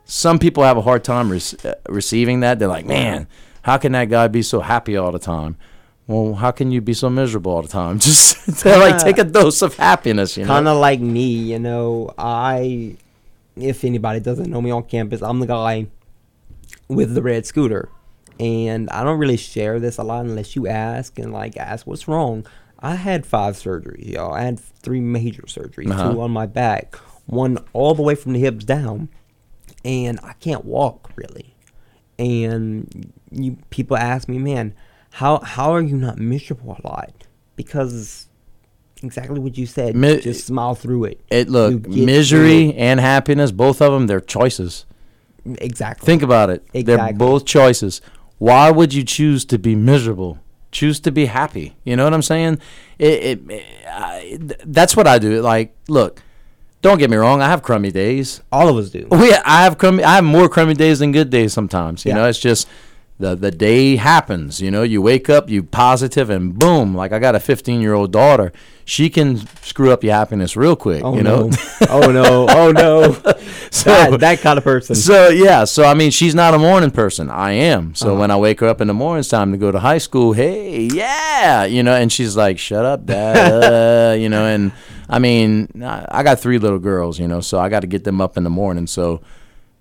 [0.04, 2.58] some people have a hard time rec- uh, receiving that.
[2.58, 3.26] They're like, man,
[3.62, 5.56] how can that guy be so happy all the time?
[6.06, 7.98] Well, how can you be so miserable all the time?
[8.00, 10.48] Just like take a dose of happiness, you know.
[10.48, 12.12] Kind of like me, you know.
[12.18, 12.96] I,
[13.56, 15.86] if anybody doesn't know me on campus, I'm the guy
[16.88, 17.88] with the red scooter,
[18.40, 22.08] and I don't really share this a lot unless you ask and like ask what's
[22.08, 22.46] wrong.
[22.80, 24.32] I had five surgeries, y'all.
[24.34, 26.12] I had three major surgeries, Uh-huh.
[26.12, 29.08] two on my back, one all the way from the hips down,
[29.84, 31.54] and I can't walk really.
[32.18, 34.74] And you people ask me, man,
[35.12, 37.26] how how are you not miserable a lot?
[37.56, 38.28] Because
[39.04, 39.94] exactly what you said.
[39.94, 41.20] Mi- just smile through it.
[41.30, 44.86] it look misery through and happiness, both of them, they're choices.
[45.44, 46.06] Exactly.
[46.06, 46.64] Think about it.
[46.72, 48.00] They're both choices.
[48.38, 50.38] Why would you choose to be miserable?
[50.72, 51.76] Choose to be happy.
[51.84, 52.58] You know what I'm saying?
[52.98, 55.40] It, it, I, that's what I do.
[55.40, 56.20] Like, look,
[56.82, 57.40] don't get me wrong.
[57.40, 58.42] I have crummy days.
[58.50, 59.06] All of us do.
[59.10, 60.02] We, I have crummy.
[60.02, 62.04] I have more crummy days than good days sometimes.
[62.04, 62.16] You Yeah.
[62.16, 62.66] know, it's just
[63.18, 64.60] the the day happens.
[64.60, 66.94] You know, you wake up, you positive, and boom!
[66.94, 68.52] Like I got a 15 year old daughter.
[68.86, 71.02] She can screw up your happiness real quick.
[71.04, 71.48] Oh you know.
[71.48, 71.56] no!
[71.88, 72.46] oh no!
[72.48, 73.12] Oh no!
[73.70, 74.94] So- that, that kind of person.
[74.94, 77.28] So yeah, so I mean, she's not a morning person.
[77.30, 77.94] I am.
[77.94, 78.20] So Uh-huh.
[78.20, 80.32] when I wake her up in the morning, it's time to go to high school.
[80.32, 84.44] Hey, yeah, you know, and she's like, "Shut up, dad," you know.
[84.46, 84.72] And
[85.08, 88.04] I mean, I I got three little girls, you know, so I got to get
[88.04, 88.86] them up in the morning.
[88.86, 89.22] So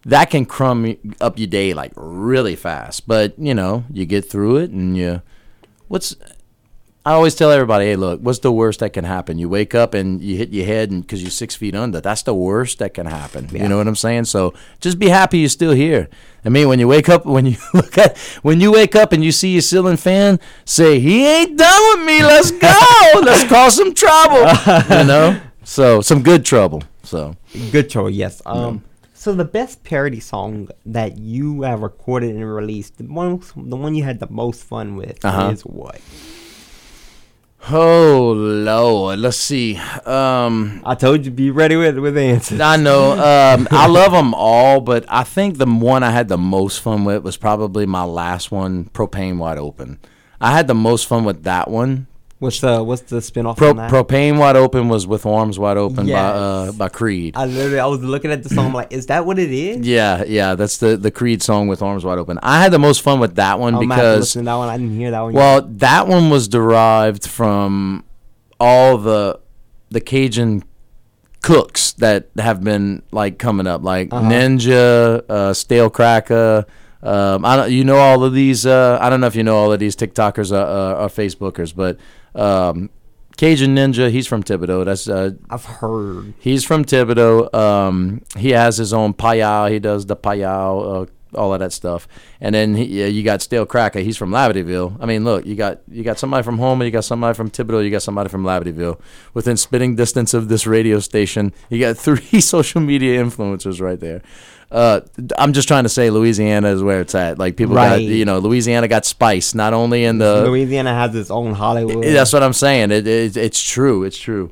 [0.05, 3.07] that can crumb up your day like really fast.
[3.07, 5.21] But you know, you get through it, and you.
[5.87, 6.15] What's
[7.05, 9.37] I always tell everybody, hey, look, what's the worst that can happen?
[9.37, 12.21] You wake up and you hit your head, and because you're six feet under, that's
[12.21, 13.49] the worst that can happen.
[13.51, 13.63] Yeah.
[13.63, 14.23] You know what I'm saying?
[14.25, 16.07] So just be happy you're still here.
[16.45, 19.21] I mean, when you wake up, when you look at, when you wake up and
[19.21, 22.23] you see your ceiling fan, say, he ain't done with me.
[22.23, 22.69] Let's go.
[23.21, 24.47] Let's cause some trouble.
[24.95, 25.41] You know?
[25.65, 26.83] So some good trouble.
[27.03, 27.37] So
[27.71, 28.09] Good trouble.
[28.09, 28.41] Yes.
[28.45, 28.83] Um.
[29.23, 33.95] So the best parody song that you have recorded and released, the one, the one
[33.95, 35.51] you had the most fun with, Uh-huh.
[35.53, 36.01] is what?
[37.71, 39.77] Oh Lord, let's see.
[40.05, 42.59] Um, I told you be ready with with answers.
[42.59, 43.13] I know.
[43.53, 47.05] Um, I love them all, but I think the one I had the most fun
[47.05, 49.99] with was probably my last one, Propane Wide Open.
[50.41, 52.07] I had the most fun with that one.
[52.43, 53.73] What's the what's the spinoff Pro?
[53.73, 57.37] Propane Wide Open was with Arms Wide Open by uh, by Creed.
[57.37, 59.87] I literally I was looking at the song I'm like, is that what it is?
[59.87, 62.37] Yeah, yeah, that's the the Creed song with Arms Wide Open.
[62.43, 64.55] I had the most fun with that one I'm gonna have to because to that
[64.55, 64.67] one.
[64.67, 65.33] I didn't hear that one.
[65.33, 68.03] Well, that one was derived from
[68.59, 69.39] all the
[69.89, 70.63] the Cajun
[71.41, 74.29] cooks that have been like coming up, like Uh-huh.
[74.29, 76.65] Ninja, uh, Stale Cracker.
[77.01, 78.65] Um, I don't, you know all of these.
[78.65, 81.75] Uh, I don't know if you know all of these TikTokers uh, uh, or Facebookers,
[81.75, 81.97] but
[82.35, 82.89] um,
[83.37, 84.11] Cajun Ninja.
[84.11, 84.85] He's from Thibodaux.
[84.85, 85.31] That's uh.
[85.49, 86.33] I've heard.
[86.39, 87.53] He's from Thibodaux.
[87.53, 89.71] Um, he has his own payao.
[89.71, 92.07] He does the payao, uh, all of that stuff.
[92.39, 93.99] And then he, yeah, you got Stale Cracker.
[93.99, 94.97] He's from Labadieville.
[94.99, 97.83] I mean, look, you got you got somebody from Houma, you got somebody from Thibodaux,
[97.83, 98.99] you got somebody from Labadieville.
[99.33, 104.21] Within spitting distance of this radio station, you got three social media influencers right there.
[104.73, 105.01] Uh,
[105.37, 107.37] I'm just trying to say Louisiana is where it's at.
[107.37, 108.01] Like people got, Right.
[108.01, 112.03] you know, Louisiana got spice, not only in the Louisiana has its own Hollywood.
[112.03, 112.89] that's what I'm saying.
[112.89, 114.03] It, it it's true.
[114.03, 114.51] It's true.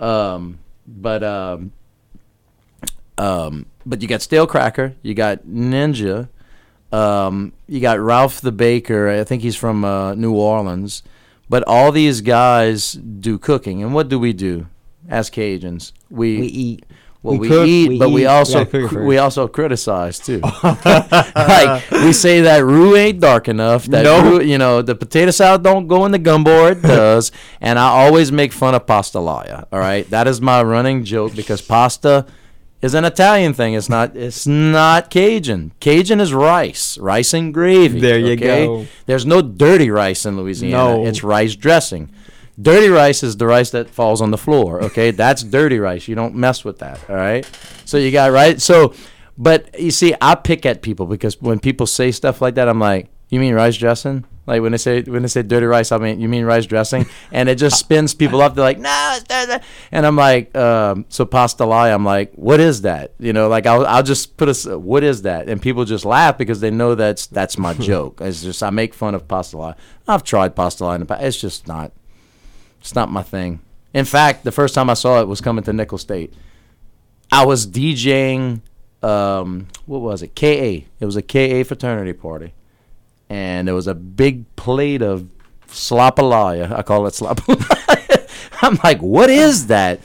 [0.00, 1.70] Um, but um,
[3.16, 4.94] um, but you got Stale Cracker.
[5.02, 6.28] You got Ninja.
[6.92, 9.08] Um, you got Ralph the Baker.
[9.08, 11.02] I think he's from uh, New Orleans.
[11.48, 14.66] But all these guys do cooking, and what do we do
[15.08, 15.92] as Cajuns?
[16.08, 16.86] We, we eat.
[17.22, 19.02] Well, we we, cook, eat, we but we eat, we also gotta cook it cr-
[19.02, 20.40] we also criticize too.
[20.62, 23.84] like we say that roux ain't dark enough.
[23.86, 24.22] That No.
[24.22, 26.66] roux, you know, the potato salad don't go in the gumbo.
[26.68, 27.30] It does,
[27.60, 29.66] and I always make fun of pastalaya.
[29.70, 32.24] All right, that is my running joke because pasta
[32.80, 33.74] is an Italian thing.
[33.74, 34.16] It's not.
[34.16, 35.72] It's not Cajun.
[35.80, 38.00] Cajun is rice, rice and gravy.
[38.00, 38.64] There you okay?
[38.66, 38.86] go.
[39.04, 40.96] There's no dirty rice in Louisiana.
[40.96, 41.06] No.
[41.06, 42.08] It's rice dressing.
[42.60, 44.82] Dirty rice is the rice that falls on the floor.
[44.84, 46.08] Okay, that's dirty rice.
[46.08, 46.98] You don't mess with that.
[47.08, 47.48] All right.
[47.84, 48.60] So you got right.
[48.60, 48.94] So,
[49.38, 52.80] but you see, I pick at people because when people say stuff like that, I'm
[52.80, 55.98] like, "You mean rice dressing?" Like when they say when they say dirty rice, I
[55.98, 58.54] mean, "You mean rice dressing?" And it just spins people up.
[58.56, 62.82] They're like, "No, it's dirty." And I'm like, um, "So pastelai." I'm like, "What is
[62.82, 66.04] that?" You know, like I'll I'll just put a what is that?" And people just
[66.04, 68.20] laugh because they know that's that's my joke.
[68.20, 69.76] It's just I make fun of pastelai.
[70.08, 71.22] I've tried pastelai in the past.
[71.22, 71.92] It's just not.
[72.80, 73.60] It's not my thing.
[73.92, 76.32] In fact, the first time I saw it was coming to Nicholls State.
[77.32, 78.60] I was DJing.
[79.02, 80.34] Um, what was it?
[80.34, 80.86] KA.
[80.98, 82.52] It was a KA fraternity party,
[83.28, 85.28] and there was a big plate of
[85.68, 86.72] slopalaya.
[86.72, 88.28] I call it slopalaya.
[88.62, 90.00] I'm like, what is that?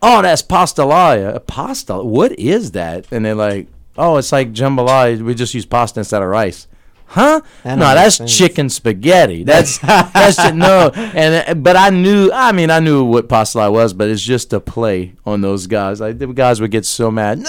[0.00, 1.44] Oh, that's pastalaya.
[1.46, 2.02] Pasta.
[2.02, 3.10] What is that?
[3.10, 5.20] And they're like, oh, it's like jambalaya.
[5.20, 6.67] We just use pasta instead of rice.
[7.10, 7.40] Huh?
[7.64, 8.36] No, that's sense.
[8.36, 9.42] chicken spaghetti.
[9.42, 10.90] That's that's just, no.
[10.94, 12.30] And uh, but I knew.
[12.32, 16.00] I mean, I knew what pasta was, but it's just a play on those guys.
[16.00, 17.40] Like the guys would get so mad.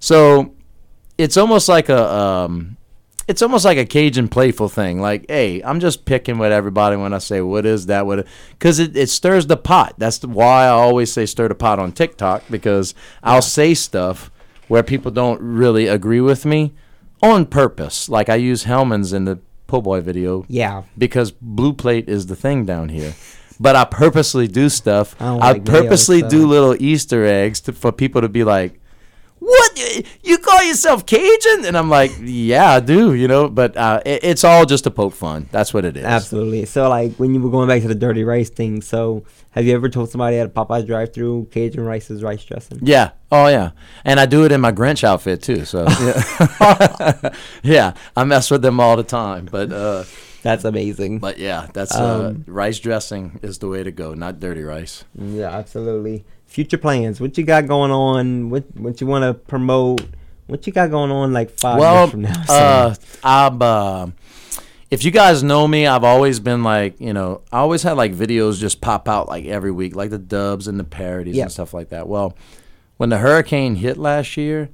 [0.00, 0.54] So
[1.16, 2.76] it's almost like a um,
[3.28, 5.00] it's almost like a Cajun playful thing.
[5.00, 8.06] Like, hey, I'm just picking with everybody when I say what is that?
[8.06, 8.26] What?
[8.50, 9.94] Because it, it stirs the pot.
[9.98, 14.32] That's why I always say stir the pot on TikTok because I'll say stuff
[14.66, 16.74] where people don't really agree with me
[17.22, 18.08] on purpose.
[18.08, 20.82] Like I use Hellmann's in the po' boy video Yeah.
[20.96, 23.14] because blue plate is the thing down here.
[23.58, 25.16] But I purposely do stuff.
[25.20, 28.78] I I like purposely do little Easter eggs to, for people to be like,
[29.46, 31.64] what you call yourself Cajun?
[31.64, 33.48] And I'm like, yeah, I do, you know.
[33.48, 35.48] But uh, it, it's all just to poke fun.
[35.52, 36.04] That's what it is.
[36.04, 36.64] Absolutely.
[36.66, 39.74] So, like, when you were going back to the dirty rice thing, so have you
[39.74, 42.80] ever told somebody at a Popeyes drive-through Cajun rice is rice dressing?
[42.82, 43.10] Yeah.
[43.32, 43.70] Oh yeah.
[44.04, 45.64] And I do it in my Grinch outfit too.
[45.64, 47.30] So yeah,
[47.62, 49.48] yeah I mess with them all the time.
[49.50, 50.04] But uh,
[50.42, 51.18] That's amazing.
[51.18, 55.04] but yeah, that's uh, Um, rice dressing is the way to go, not dirty rice.
[55.18, 56.24] Yeah, absolutely.
[56.56, 57.20] Future plans.
[57.20, 58.48] What you got going on?
[58.48, 60.00] What what you want to promote?
[60.46, 62.44] What you got going on like five well, years from now?
[62.48, 63.60] uh, I'm.
[63.60, 64.06] Uh,
[64.90, 68.14] if you guys know me, I've always been like, you know, I always had like
[68.14, 71.42] videos just pop out like every week, like the dubs and the parodies Yeah.
[71.42, 72.08] and stuff like that.
[72.08, 72.34] Well,
[72.96, 74.70] when the hurricane hit last year,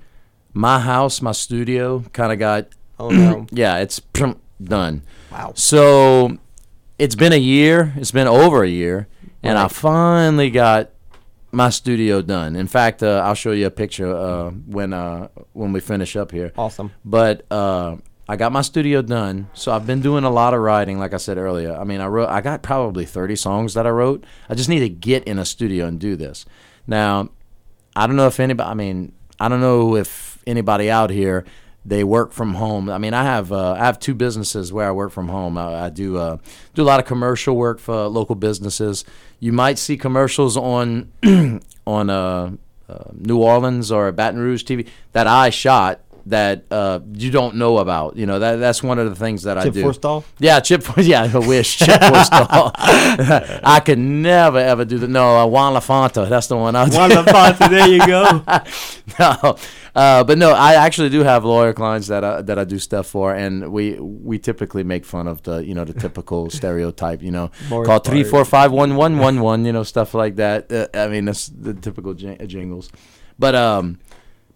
[0.52, 2.68] my house, my studio, kind of got,
[3.00, 3.48] oh no.
[3.50, 4.00] yeah, it's
[4.62, 5.02] done.
[5.32, 5.54] Wow.
[5.56, 6.38] So
[6.96, 7.92] it's been a year.
[7.96, 9.08] It's been over a year,
[9.42, 10.91] and I finally got
[11.52, 12.56] my studio done.
[12.56, 16.32] In fact, uh, I'll show you a picture uh, when uh, when we finish up
[16.32, 16.52] here.
[16.56, 16.90] Awesome.
[17.04, 17.96] But uh,
[18.28, 20.98] I got my studio done, so I've been doing a lot of writing.
[20.98, 23.90] Like I said earlier, I mean, I wrote, I got probably thirty songs that I
[23.90, 24.24] wrote.
[24.48, 26.46] I just need to get in a studio and do this.
[26.86, 27.28] Now,
[27.94, 28.68] I don't know if anybody.
[28.68, 31.44] I mean, I don't know if anybody out here
[31.84, 32.88] they work from home.
[32.88, 35.58] I mean, I have uh, I have two businesses where I work from home.
[35.58, 36.38] I, I do uh,
[36.74, 39.04] do a lot of commercial work for local businesses.
[39.40, 41.12] You might see commercials on
[41.86, 42.52] on uh,
[42.88, 47.78] uh, New Orleans or Baton Rouge TV that I shot that uh, you don't know
[47.78, 48.16] about.
[48.16, 49.84] You know that that's one of the things that I Chip do.
[49.84, 50.24] Forstall?
[50.38, 50.84] Yeah, Chip.
[50.96, 52.72] Yeah, I wish Chip Forstall.
[53.64, 55.08] I could never ever do that.
[55.08, 56.28] No, uh, Juan LaFonta.
[56.28, 56.88] That's the one I.
[56.88, 58.42] Juan LaFonta, there you go.
[59.18, 59.56] no,
[59.94, 63.06] uh, but no, I actually do have lawyer clients that I, that I do stuff
[63.06, 67.30] for, and we we typically make fun of the you know the typical stereotype, you
[67.30, 70.72] know, call three four five one one one one, you know, stuff like that.
[70.72, 72.90] Uh, I mean, that's the typical jing- jingles,
[73.38, 73.98] but um,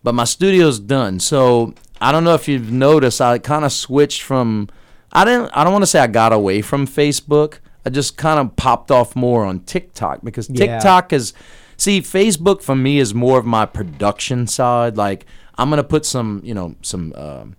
[0.06, 4.22] but my studio's done, so I don't know if you've noticed, I kind of switched
[4.22, 4.68] from,
[5.12, 7.58] I didn't, I don't want to say I got away from Facebook.
[7.84, 10.78] I just kind of popped off more on TikTok because Yeah.
[10.78, 11.32] TikTok is
[11.76, 14.96] see Facebook for me is more of my production side.
[14.96, 15.26] Like
[15.58, 17.56] I'm gonna put some you know some um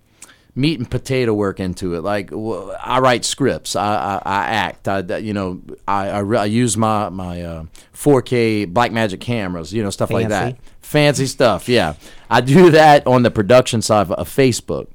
[0.58, 2.02] meat and potato work into it.
[2.02, 6.76] Like I write scripts, I I, I act, I you know I I, I use
[6.76, 10.60] my my uh, 4K Blackmagic cameras, you know stuff like that, Fancy.
[10.80, 11.68] fancy stuff.
[11.68, 11.94] Yeah,
[12.28, 14.88] I do that on the production side of, of Facebook.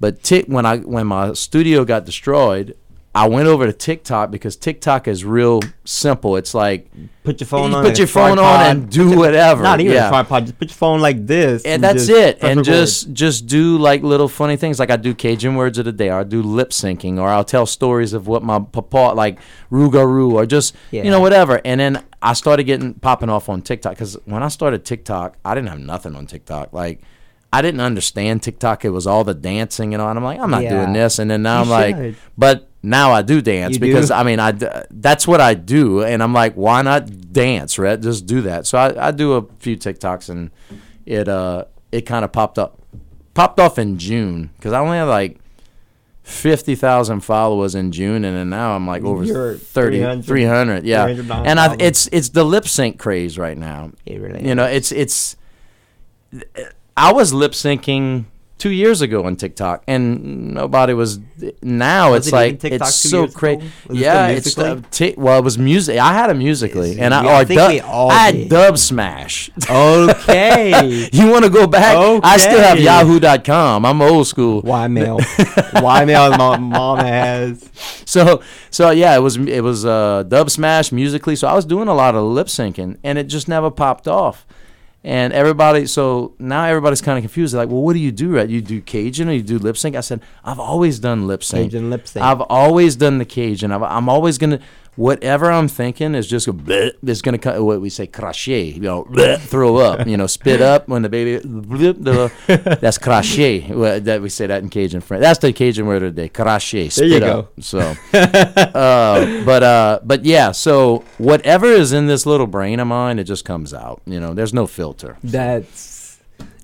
[0.00, 2.76] But tick when I when my studio got destroyed,
[3.16, 6.34] I went over to TikTok because TikTok is real simple.
[6.36, 6.90] It's like
[7.22, 7.84] Put your phone on.
[7.84, 9.62] put your phone on and do whatever.
[9.62, 10.08] Not even yeah.
[10.08, 10.46] a tripod.
[10.46, 11.64] Just put your phone like this.
[11.64, 12.38] and that's it.
[12.42, 14.80] And just just do like little funny things.
[14.80, 17.44] Like I do Cajun words of the day, or I do lip syncing, or I'll
[17.44, 19.38] tell stories of what my papa like
[19.70, 21.60] Rougarou, or just you know whatever.
[21.64, 25.54] And then I started getting popping off on TikTok because when I started TikTok, I
[25.54, 26.72] didn't have nothing on TikTok.
[26.72, 27.00] Like
[27.52, 28.84] I didn't understand TikTok.
[28.84, 30.10] It was all the dancing and all.
[30.10, 30.80] And I'm like, I'm not Yeah.
[30.80, 31.20] doing this.
[31.20, 33.86] And then now You I'm like, but now I do dance You do?
[33.86, 34.52] because I mean I
[34.90, 38.00] that's what I do, and I'm like, why not dance, right?
[38.00, 38.66] Just do that.
[38.66, 40.50] So I, I do a few TikToks, and
[41.06, 42.80] it uh it kind of popped up,
[43.32, 45.38] popped off in June because I only had like.
[46.26, 51.04] 50,000 followers in June and then now I'm like over You're 30 300 300 yeah
[51.04, 54.64] 300 and I it's it's the lip sync craze right now It really you know
[54.64, 55.36] it's it's
[56.96, 58.24] I was lip syncing
[58.58, 61.18] two years ago on TikTok, and nobody was.
[61.62, 63.70] Now Was it's it like it's so crazy.
[63.90, 65.98] Yeah, it's uh, ti- well, it was music.
[65.98, 68.34] I had a Musical.ly, and I, yeah, I or think dub, we all I had.
[68.48, 69.50] Dubsmash.
[69.68, 71.08] Okay.
[71.12, 71.96] you want to go back?
[72.22, 73.84] I still have Yahoo.com.
[73.84, 74.62] I'm old school.
[74.62, 75.20] Why mail.
[75.72, 77.68] Why mail my mom has.
[78.06, 81.34] so so yeah, it was it was uh, Dub Smash Musical.ly.
[81.34, 84.46] So I was doing a lot of lip syncing, and it just never popped off.
[85.06, 87.52] And everybody, so now everybody's kind of confused.
[87.52, 88.36] They're like, "Well, what do you do?
[88.36, 88.48] Right?
[88.48, 91.72] You do Cajun or you do lip sync?" I said, "I've always done lip sync.
[91.72, 92.24] Cajun lip sync.
[92.24, 93.70] I've always done the Cajun.
[93.70, 94.60] I've, I'm always gonna
[94.96, 98.74] whatever I'm thinking is just go bleh, is gonna cut what we say cracher.
[98.74, 100.06] You know, bleh, throw up.
[100.06, 101.38] You know, spit up when the baby.
[101.46, 103.68] bleh, the- that's cracher.
[103.74, 105.20] Well, That we say that in Cajun French.
[105.22, 106.28] That's the Cajun word of the day.
[106.28, 106.90] Cracher.
[106.90, 107.52] Spit you up.
[107.60, 110.52] So, uh, but uh, but yeah.
[110.52, 114.02] So whatever is in this little brain of mine, it just comes out.
[114.06, 115.16] You know, there's no filter.
[115.22, 115.93] That's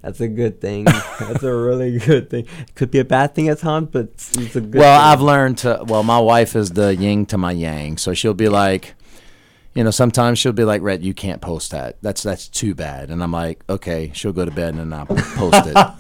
[0.02, 0.84] that's a good thing.
[0.84, 2.46] That's a really good thing.
[2.74, 4.80] Could be a bad thing at times, but it's, it's a good.
[4.80, 5.12] well, thing.
[5.12, 5.84] I've learned to.
[5.86, 8.94] Well, my wife is the yin to my yang, so she'll be like,
[9.74, 11.98] you know, sometimes she'll be like, "Rhett, you can't post that.
[12.02, 15.06] That's that's too bad." And I'm like, "Okay." She'll go to bed and then I'll
[15.06, 15.76] post it.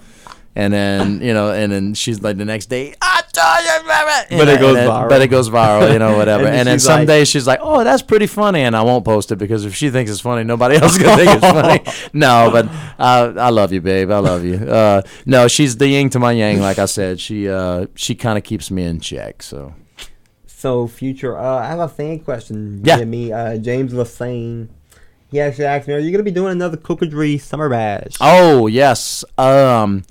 [0.56, 4.60] And then you know, and then she's like the next day, ah, But know, it
[4.60, 5.08] goes and then- viral.
[5.08, 6.46] But it goes viral, you know, whatever.
[6.46, 9.04] And and then she's some like- she's like, "Oh, that's pretty funny," and I won't
[9.04, 11.80] post it because if she thinks it's funny, nobody else is gonna think it's funny.
[12.12, 12.66] No, but
[12.98, 14.10] uh, I love you, babe.
[14.10, 14.56] I love you.
[14.56, 16.60] Uh, no, she's the yin to my yang.
[16.60, 19.42] Like I said, she uh, she kind of keeps me in check.
[19.42, 19.74] So
[20.46, 22.82] So future, uh, I have a fan question.
[22.84, 22.96] Yeah.
[22.96, 24.68] via Me, uh, James Lassane.
[25.30, 29.24] He actually asked me, "Are you gonna be doing another Cocodrie Summer Bash?" Oh yes.
[29.38, 30.02] Um,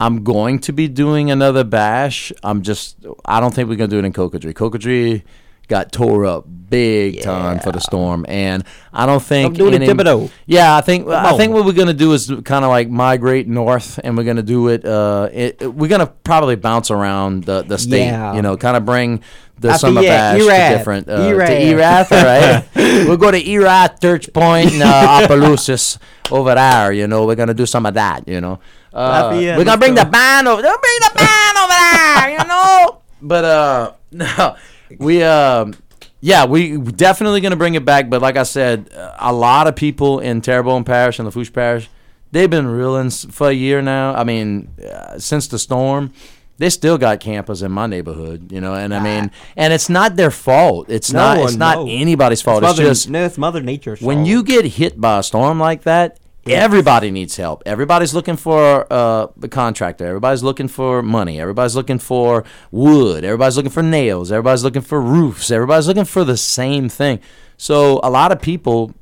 [0.00, 2.32] I'm going to be doing another bash.
[2.42, 2.96] I'm just.
[3.24, 4.54] I don't think we're gonna do it in Cocodrie.
[4.54, 5.22] Cocodrie
[5.68, 8.62] got tore up big time for the storm, and
[8.92, 10.30] I don't think I'm doing it Thibodaux.
[10.46, 11.38] Yeah, I think I on.
[11.38, 14.68] think what we're gonna do is kind of like migrate north, and we're gonna do
[14.68, 14.84] it.
[14.84, 18.06] Uh, it, it- we're gonna probably bounce around the, the state.
[18.06, 18.34] Yeah.
[18.34, 19.22] You know, kind of bring
[19.58, 20.72] the After, summer yeah, bash Erath.
[20.72, 22.10] to different uh, to Erath.
[22.12, 22.64] right?
[23.08, 25.98] we'll go to Erath, Church Point, and uh, Opelousas
[26.30, 26.92] over there.
[26.92, 28.28] You know, we're gonna do some of that.
[28.28, 28.60] You know,
[28.92, 30.60] uh, we're gonna bring the band over.
[30.62, 32.30] Bring the band over there.
[32.32, 34.56] You know, but uh, no,
[34.98, 35.74] we um.
[36.20, 38.10] Yeah, we definitely going to bring it back.
[38.10, 41.88] But like I said, a lot of people in Terrebonne Parish and Lafourche Parish,
[42.32, 44.14] they've been reeling for a year now.
[44.14, 46.12] I mean, uh, since the storm,
[46.56, 48.50] they still got campers in my neighborhood.
[48.50, 50.90] You know, and I mean, and it's not their fault.
[50.90, 51.38] It's No, not.
[51.38, 51.86] It's not no.
[51.88, 52.64] anybody's fault.
[52.64, 54.28] It's It's, Mother, just no, it's Mother Nature's when fault.
[54.28, 56.18] you get hit by a storm like that,
[56.50, 57.62] everybody needs help.
[57.66, 60.06] Everybody's looking for uh, a contractor.
[60.06, 61.40] Everybody's looking for money.
[61.40, 63.24] Everybody's looking for wood.
[63.24, 64.30] Everybody's looking for nails.
[64.32, 65.50] Everybody's looking for roofs.
[65.50, 67.20] Everybody's looking for the same thing.
[67.56, 68.92] So a lot of people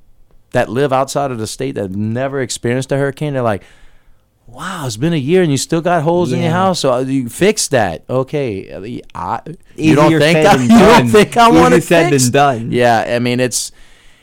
[0.52, 3.62] that live outside of the state that have never experienced a hurricane, they're like,
[4.46, 6.52] "Wow, it's been a year and you still got holes in your Yeah.
[6.54, 6.80] house.
[6.80, 8.72] So uh, you fix that, okay?
[9.14, 9.40] I,
[9.76, 11.08] you don't Easier think said I, than you don't done.
[11.08, 12.28] think I Easier want to said fix?
[12.30, 12.72] done.
[12.72, 13.72] Yeah, I mean it's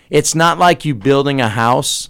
[0.10, 2.10] it's not like you building a house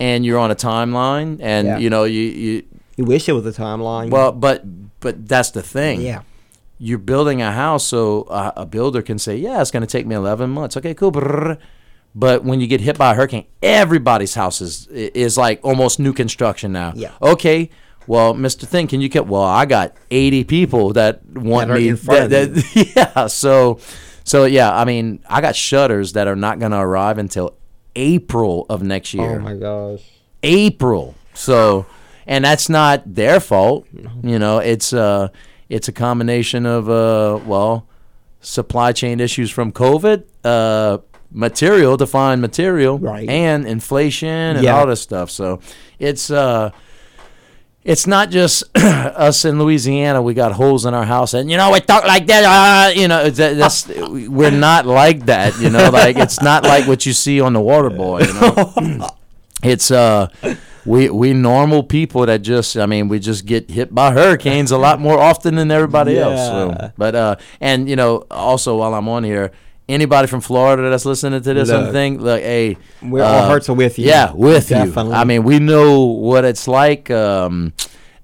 [0.00, 1.78] and you're on a timeline and Yeah.
[1.78, 2.62] you know you, you
[2.96, 4.10] you wish it was a timeline.
[4.10, 4.64] well but
[5.00, 6.22] but that's the thing yeah,
[6.78, 10.06] you're building a house so a, a builder can say yeah it's going to take
[10.06, 11.58] me 11 months okay cool brrr.
[12.14, 16.12] but when you get hit by a hurricane everybody's house is is like almost new
[16.12, 17.12] construction now Yeah.
[17.22, 17.70] okay
[18.06, 21.80] well mr thing can you get well i got 80 people that want That are
[21.80, 23.78] me in front of that- yeah so
[24.24, 27.54] so yeah i mean i got shutters that are not going to arrive until
[27.96, 30.02] april of next year oh my gosh,
[30.42, 31.14] April.
[31.34, 31.86] So,
[32.26, 33.86] and that's not their fault.
[34.22, 35.28] You know, it's uh
[35.68, 37.86] it's a combination of uh well,
[38.40, 40.98] supply chain issues from COVID, uh
[41.32, 43.28] material to find material, Right.
[43.28, 44.78] and inflation and Yeah.
[44.78, 45.30] all this stuff.
[45.30, 45.60] So,
[45.98, 46.70] it's uh
[47.82, 50.20] it's not just us in Louisiana.
[50.20, 52.44] We got holes in our house, and you know we talk like that.
[52.44, 55.58] Uh, you know, that, that's we're not like that.
[55.58, 58.20] You know, like it's not like what you see on the Water Boy.
[58.22, 59.08] You know,
[59.62, 60.28] it's uh
[60.84, 64.78] we we normal people that just I mean we just get hit by hurricanes a
[64.78, 66.40] lot more often than everybody else.
[66.40, 69.52] So, but uh and you know also while I'm on here,
[69.90, 71.82] anybody from Florida that's listening to this Look.
[71.84, 74.06] and think like hey We're- our uh, hearts are with you.
[74.06, 75.10] Yeah, with Definitely.
[75.12, 75.16] you.
[75.16, 77.10] I mean we know what it's like.
[77.10, 77.72] Um,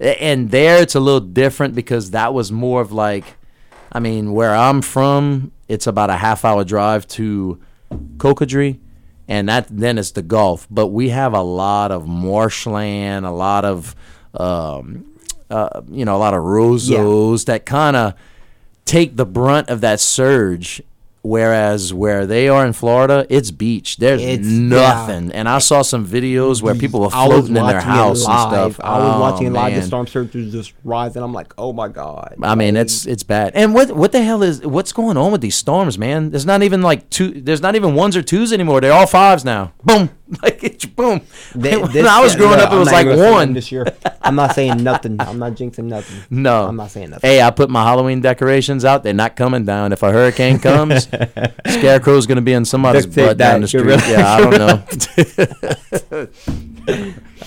[0.01, 3.25] and there it's a little different because that was more of like
[3.93, 7.61] I mean where I'm from it's about a half hour drive to
[8.19, 8.79] Cocodrie
[9.29, 10.67] and that then it's the Gulf.
[10.71, 13.97] But we have a lot of marshland, a lot of
[14.35, 15.07] um,
[15.51, 18.15] uh, you know, a lot of rosos that kind of
[18.85, 20.83] take the brunt of that surge.
[21.27, 23.97] Whereas where they are in Florida, it's beach.
[23.97, 25.33] There's It's- nothing.
[25.33, 28.81] And I saw some videos where people were floating in their house and stuff.
[28.81, 29.73] I was Oh, watching it oh, live.
[29.75, 29.87] The man.
[29.89, 31.23] storm surges just rising.
[31.23, 32.37] I'm like, oh my god.
[32.43, 33.53] I mean, it's it's bad.
[33.55, 36.31] And what what the hell is what's going on with these storms, man?
[36.31, 37.41] There's not even like two.
[37.41, 38.81] There's not even ones or twos anymore.
[38.81, 39.73] They're all fives now.
[39.85, 40.11] Boom,
[40.43, 41.21] like it's boom.
[41.53, 43.33] Th- when this- I was growing look, up, it I'm was like even gonna say
[43.33, 43.53] one.
[43.53, 43.87] this year.
[44.23, 45.21] I'm not saying nothing.
[45.21, 46.23] I'm not jinxing nothing.
[46.31, 47.29] No, I'm not saying nothing.
[47.31, 49.03] Hey, I put my Halloween decorations out.
[49.05, 49.93] They're not coming down.
[49.93, 51.05] If a hurricane comes,
[51.67, 53.85] Scarecrow's gonna be in somebody's Duct butt down the street.
[53.85, 56.29] really- yeah, I don't know.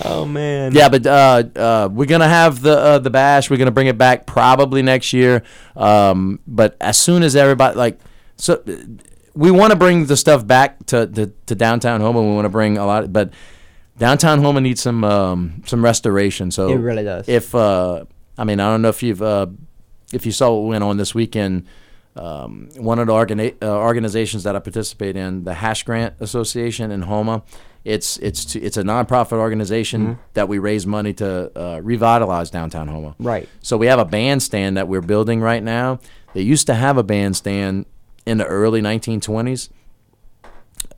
[0.02, 0.72] Oh man.
[0.74, 3.50] Yeah, but uh, uh, we're gonna have the uh, the bash.
[3.50, 5.42] We're gonna bring it back probably next year.
[5.76, 7.98] Um, but as soon as everybody like,
[8.36, 8.72] so uh,
[9.34, 12.20] we want to bring the stuff back to, to, to downtown Houma.
[12.22, 13.32] We want to bring a lot, but
[13.98, 16.50] downtown Houma needs some um, some restoration.
[16.50, 17.28] So It really does.
[17.28, 18.04] If uh,
[18.38, 19.46] I mean, I don't know if you've uh,
[20.12, 21.66] if you saw what went on this weekend.
[22.16, 26.90] Um, one of the organi- uh, organizations that I participate in, the Hash Grant Association
[26.90, 27.44] in Houma,
[27.84, 30.20] it's it's to, it's a nonprofit organization Mm-hmm.
[30.34, 33.14] that we raise money to uh, revitalize downtown Houma.
[33.20, 33.48] Right.
[33.62, 36.00] So we have a bandstand that we're building right now.
[36.34, 37.86] They used to have a bandstand
[38.26, 39.68] in the early 1920s.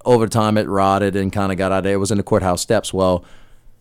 [0.04, 1.94] Over time, it rotted and kind of got out of there.
[1.94, 2.92] It was in the courthouse steps.
[2.92, 3.24] Well,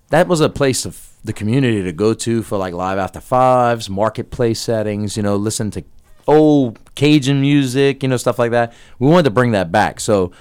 [0.10, 3.90] that was a place of the community to go to for like live after fives,
[3.90, 5.18] marketplace settings.
[5.18, 5.84] You know, listen to
[6.28, 8.74] old Cajun music, you know, stuff like that.
[9.00, 10.00] We wanted to bring that back.
[10.00, 10.32] So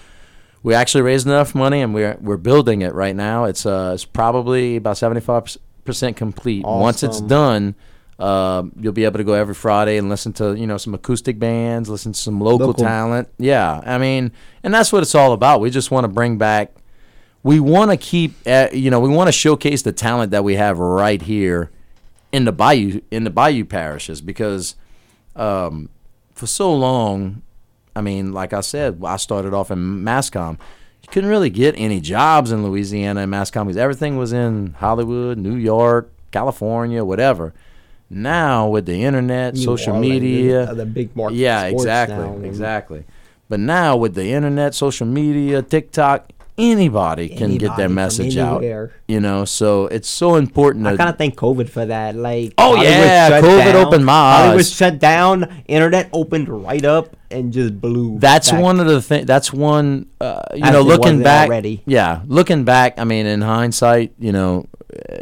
[0.63, 3.45] we actually raised enough money, and we're we're building it right now.
[3.45, 6.65] It's uh it's probably about seventy five percent complete.
[6.65, 7.75] Once it's done.
[8.21, 11.39] Um, you'll be able to go every Friday and listen to you know some acoustic
[11.39, 12.85] bands, listen to some local, Local.
[12.85, 13.29] talent.
[13.39, 15.61] Yeah, I mean, and that's what it's all about.
[15.61, 16.73] We just want to bring back.
[17.43, 20.57] We want to keep, uh, you know, we want to showcase the talent that we
[20.57, 21.71] have right here
[22.33, 24.75] in the bayou in the bayou parishes because
[25.35, 25.89] um,
[26.35, 27.41] for so long,
[27.97, 30.59] I mean, like I said, I started off in Mascom.
[31.03, 35.39] You couldn't really get any jobs in Louisiana and Mascom because everything was in Hollywood,
[35.39, 37.55] New York, California, whatever.
[38.11, 43.05] Now with the internet, New social Orleans, media, the big market yeah, exactly, now, exactly.
[43.49, 48.63] But now with the internet, social media, TikTok, anybody can get their message out.
[49.09, 50.87] You know, so it's so important.
[50.87, 52.15] I kind of thank COVID for that.
[52.17, 53.87] Like, Oh, Hollywood yeah, COVID down.
[53.87, 54.73] opened my Hollywood eyes.
[54.75, 55.63] shut down.
[55.69, 58.19] Internet opened right up and just blew.
[58.19, 58.61] That's back.
[58.61, 59.27] one of the things.
[59.27, 60.07] That's one.
[60.21, 61.49] Uh, you As know, looking back.
[61.49, 61.83] already.
[61.87, 62.99] Yeah, looking back.
[62.99, 65.17] I mean, in hindsight, you know, uh,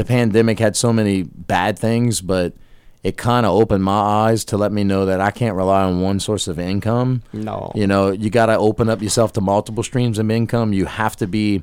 [0.00, 2.54] the pandemic had so many bad things, but
[3.02, 6.00] it kind of opened my eyes to let me know that I can't rely on
[6.00, 7.22] one source of income.
[7.34, 7.70] No.
[7.74, 10.72] You know, you got to open up yourself to multiple streams of income.
[10.72, 11.62] You have to be.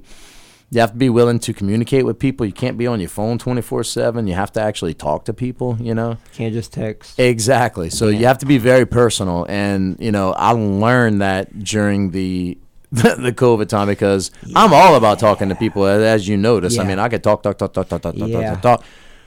[0.70, 2.46] You have to be willing to communicate with people.
[2.46, 4.28] You can't be on your phone 24 7.
[4.28, 6.18] You have to actually talk to people, you know?
[6.34, 7.18] Can't just text.
[7.18, 7.90] Exactly.
[7.90, 12.58] So you have to be very personal, and you know I learned that during the
[12.92, 16.80] the COVID time because I'm all about talking to people, as- you notice.
[16.80, 18.52] I mean, I could talk, talk, talk, talk, talk, talk, talk, Yeah.
[18.54, 18.84] talk, talk.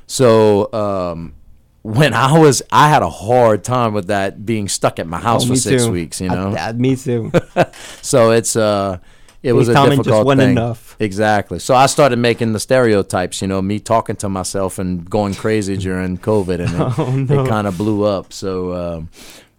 [0.06, 1.34] So um,
[1.82, 5.44] when I was, I had a hard time with that being stuck at my house
[5.44, 5.92] Oh, for six too.
[5.92, 6.20] weeks.
[6.20, 7.30] You know, I- me too.
[8.02, 8.98] so it's uh,
[9.42, 10.50] it was a just difficult wasn't thing.
[10.52, 10.96] enough.
[10.98, 11.58] Exactly.
[11.58, 13.40] So I started making the stereotypes.
[13.40, 17.44] You know, me talking to myself and going crazy during COVID, and it, Oh, no.
[17.44, 18.32] it kind of blew up.
[18.32, 19.11] So, um,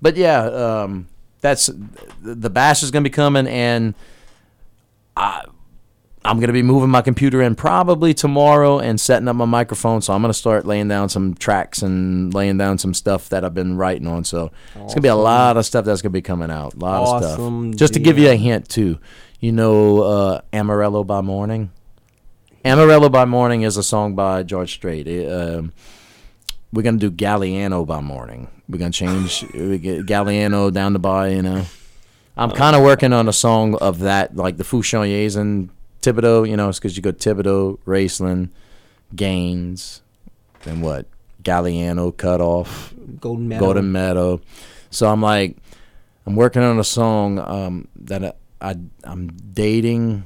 [0.02, 1.08] but yeah, um,
[1.42, 1.70] that's
[2.22, 3.94] the bash is going to be coming, and
[5.18, 5.44] I.
[6.24, 10.04] I'm gonna be moving my computer in probably tomorrow and setting up my microphone.
[10.04, 13.56] So I'm gonna start laying down some tracks and laying down some stuff that I've
[13.56, 14.24] been writing on.
[14.24, 16.76] So it's gonna be a lot of stuff that's gonna be coming out.
[16.76, 17.76] A lot of stuff.
[17.76, 19.00] Just to give you a hint too,
[19.40, 21.72] you know, uh, Amarillo by Morning.
[22.64, 25.08] Amarillo by Morning is a song by George Strait.
[25.08, 25.74] It, um,
[26.74, 28.48] we're gonna do Galliano by Morning.
[28.70, 31.30] We're gonna change we get Galliano down the by.
[31.30, 31.66] You know,
[32.38, 35.70] I'm kind of working on a song of that, like the Fouchoniers and
[36.02, 36.48] Thibodaux.
[36.50, 38.50] You know, it's because you go Thibodaux, Raceland,
[39.16, 40.02] Gaines,
[40.64, 41.06] then what?
[41.44, 42.94] Galliano, cut off.
[43.20, 43.66] Golden medal.
[43.66, 44.42] Golden Meadow.
[44.92, 45.58] So I'm like,
[46.26, 50.24] I'm working on a song um, that I, I I'm dating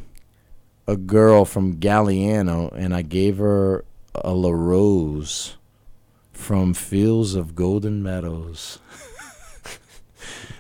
[0.88, 5.56] a girl from Galliano, and I gave her a La Rose
[6.36, 8.80] from Fields of Golden Meadows,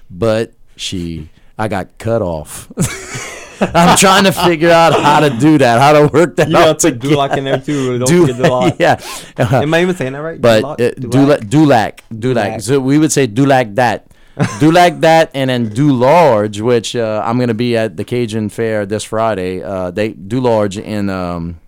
[0.09, 2.71] but she I got cut off.
[3.61, 6.65] I'm trying to figure out how to do that, how to work that You out.
[6.65, 7.99] got to Dulac in there too.
[7.99, 8.75] Don't Do- forget Dulac.
[9.37, 9.61] yeah.
[9.61, 10.41] Am I even saying that right?
[10.41, 10.81] But Dulac?
[10.81, 12.03] uh, Dulac, Dulac, Dulac.
[12.19, 12.61] Dulac.
[12.61, 14.07] So we would say Dulac that.
[14.59, 18.49] Dulac that, and then Do Large, which uh, I'm going to be at the Cajun
[18.49, 19.63] Fair this Friday.
[19.63, 21.61] Uh, they Do Large in, um,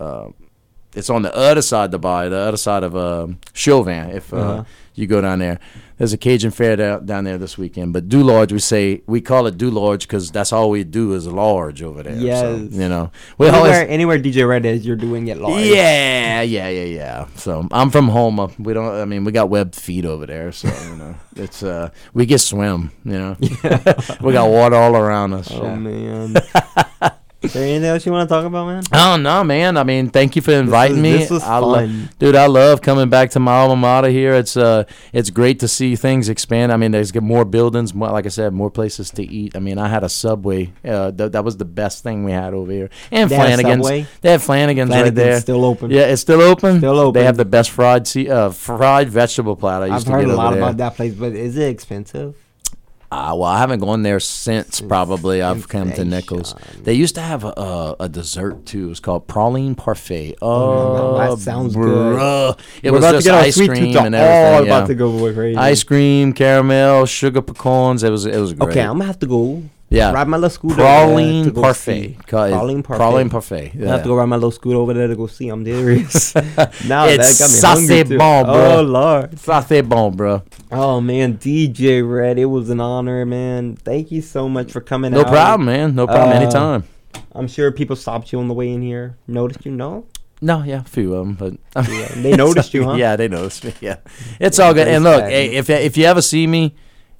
[0.00, 0.28] uh,
[0.94, 4.10] it's on the other side of the bar, the other side of um Chauvin.
[4.10, 4.64] If uh, Uh-huh.
[4.94, 5.58] you go down there,
[5.98, 7.92] there's a Cajun Fair down, down there this weekend.
[7.92, 11.14] But Do Large, we say we call it Do Large because that's all we do
[11.14, 12.14] is large over there.
[12.18, 12.72] So, Yes.
[12.72, 15.64] you know, we anywhere, always anywhere DJ Rhett is, you're doing it live.
[15.64, 17.26] yeah, yeah, yeah, yeah.
[17.36, 18.50] So I'm from Houma.
[18.58, 18.94] We don't.
[18.94, 22.40] I mean, we got webbed feet over there, so you know, it's uh, we get
[22.40, 22.90] swim.
[23.04, 23.36] You know,
[24.20, 25.48] we got water all around us.
[25.52, 25.74] Oh yeah.
[25.76, 26.34] man.
[27.44, 28.82] is there anything else you want to talk about, man?
[28.92, 29.76] Oh no, man!
[29.76, 31.12] I mean, thank you for inviting was- me.
[31.18, 32.10] this was I lo- fun.
[32.18, 32.34] dude.
[32.36, 34.34] I love coming back to my alma mater here.
[34.34, 36.72] It's uh, it's great to see things expand.
[36.72, 39.56] I mean, there's get more buildings, more like I said, more places to eat.
[39.56, 40.72] I mean, I had a Subway.
[40.84, 42.90] Uh, th- that was the best thing we had over here.
[43.10, 43.84] And They Flanagan's.
[43.84, 44.06] Subway?
[44.20, 45.40] They have Flanagan's, right there.
[45.40, 45.90] still open.
[45.90, 46.78] Yeah, it's still open.
[46.78, 47.20] Still open.
[47.20, 49.84] They have the best fried se- uh, fried vegetable platter.
[49.84, 50.62] I used I've to heard a lot there.
[50.62, 52.34] about that place, but is it expensive?
[53.14, 54.80] Uh, well, I haven't gone there since.
[54.80, 56.54] Probably I've come to Nicholls.
[56.82, 58.86] They used to have a, a, a dessert too.
[58.86, 60.34] It was called praline parfait.
[60.42, 62.56] Oh, Oh, that sounds good.
[62.82, 64.66] It We're was about to just get our ice sweet cream and all everything.
[64.68, 64.86] about yeah.
[64.86, 65.56] to go crazy.
[65.56, 68.02] Ice cream, caramel, sugar pecans.
[68.02, 68.70] It was it was great.
[68.70, 69.62] Okay, I'm gonna have to go.
[69.94, 70.12] Yeah.
[70.12, 70.82] Ride my little scooter.
[70.82, 72.16] over there to go parfait.
[72.26, 73.02] Ca- Praline parfait.
[73.04, 73.72] Praline parfait.
[73.80, 75.48] I have to go ride my little scooter over there to go see.
[75.48, 76.34] I'm serious.
[76.34, 78.18] now It's that got me hungry too.
[78.18, 78.76] bon, bro.
[78.78, 79.38] Oh lord.
[79.38, 80.42] C'est bon, bro.
[80.72, 83.76] Oh man, DJ Rhett, it was an honor, man.
[83.76, 85.28] Thank you so much for coming No out.
[85.28, 85.94] problem, man.
[85.94, 86.30] No problem.
[86.36, 86.84] Uh, Anytime.
[87.32, 89.16] I'm sure people stopped you on the way in here.
[89.28, 89.72] Noticed you?
[89.72, 90.06] No.
[90.42, 91.34] No, yeah, a few of them,
[91.74, 92.94] but Yeah, they noticed you, huh?
[92.98, 93.72] Yeah, they noticed me.
[93.80, 93.96] Yeah,
[94.40, 94.88] it's all good.
[94.88, 96.74] And look, hey, if if you ever see me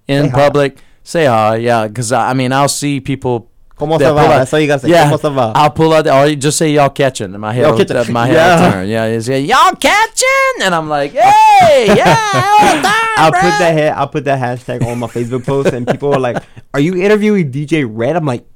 [0.08, 0.36] in hi.
[0.36, 1.56] public, say hi.
[1.56, 3.50] Yeah, because I mean, I'll see people.
[3.78, 4.28] ¿Cómo se va?
[4.28, 4.88] That's all you gotta say.
[4.90, 5.52] Yeah, ¿Cómo se va?
[5.56, 7.84] I'll pull out, the, or you just say y'all catching, and my head, Y'all will-
[7.84, 8.12] catching.
[8.12, 8.64] my head Yeah.
[8.66, 8.88] will turn.
[8.88, 13.58] Yeah, it's, yeah, y'all catching, and I'm like, hey, yeah, all the time, I'll put
[13.58, 16.36] that ha- I'll put that hashtag on my Facebook post, and people are like,
[16.72, 18.46] "Are you interviewing DJ Rhett?" I'm like,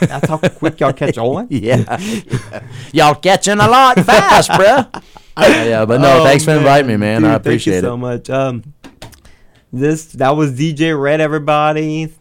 [0.00, 2.60] "That's how quick y'all catch on." yeah, yeah.
[2.92, 5.02] y'all catching a lot fast, bruh.
[5.40, 7.22] Yeah, yeah, but no, Oh, thanks for inviting me, man.
[7.22, 7.92] Dude, I appreciate thank you it.
[7.92, 8.28] so much.
[8.30, 8.62] Um,
[9.74, 11.20] this that was DJ Rhett.
[11.20, 12.12] Everybody,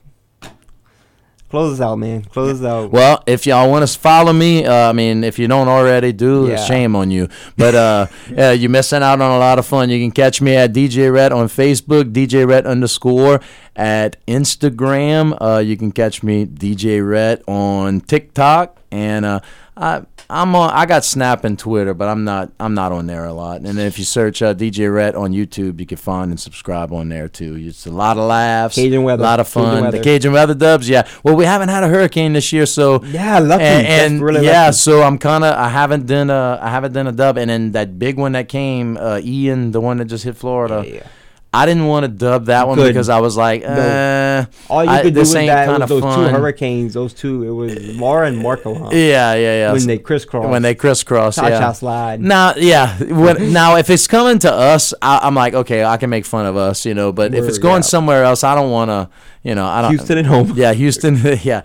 [1.49, 2.23] close us out, man.
[2.23, 2.91] Close us out.
[2.91, 6.47] Well, if y'all want to follow me, uh, I mean, if you don't already do,
[6.49, 6.55] Yeah.
[6.57, 7.29] shame on you.
[7.57, 9.89] But uh, uh, you're missing out on a lot of fun.
[9.89, 13.39] You can catch me at DJ Rhett on Facebook, DJ Rhett underscore
[13.75, 15.37] at Instagram.
[15.39, 19.39] Uh, you can catch me DJ Rhett on TikTok, and uh,
[19.77, 20.71] I I'm on.
[20.71, 23.57] I got Snap and Twitter, but I'm not I'm not on there a lot.
[23.57, 26.91] And then if you search uh, DJ Rhett on YouTube, you can find and subscribe
[26.91, 27.55] on there too.
[27.59, 29.21] It's a lot of laughs, Cajun weather.
[29.21, 29.83] a lot of fun.
[29.83, 29.97] weather.
[29.99, 31.07] The Cajun weather dubs, yeah.
[31.23, 33.63] Well, we haven't had a hurricane this year, so yeah, lucky.
[33.63, 34.75] and, and really yeah, lucky.
[34.77, 37.71] so I'm kind of I haven't done a I haven't done a dub, and then
[37.73, 40.83] that big one that came, uh, Ian, the one that just hit Florida.
[40.85, 41.07] Yeah.
[41.55, 42.93] I didn't want to dub that one Couldn't.
[42.93, 46.23] because I was like, uh, All you I- could do with that was those two
[46.23, 46.93] hurricanes.
[46.95, 47.43] Those two.
[47.43, 48.73] It was Laura and Marco.
[48.73, 48.89] Huh?
[48.91, 49.71] yeah, yeah, yeah.
[49.71, 50.47] When they crisscross.
[50.47, 51.71] when they crisscross, cha cha yeah.
[51.73, 52.21] slide.
[52.21, 52.97] Now, yeah.
[53.03, 56.47] When, now, if it's coming to us, I, I'm like, okay, I can make fun
[56.47, 57.11] of us, you know.
[57.11, 57.81] But if it's going yeah.
[57.81, 59.09] somewhere else, I don't want to,
[59.43, 59.67] you know.
[59.67, 59.91] I don't.
[59.91, 60.53] Houston and home.
[60.55, 61.17] Yeah, Houston.
[61.43, 61.61] yeah.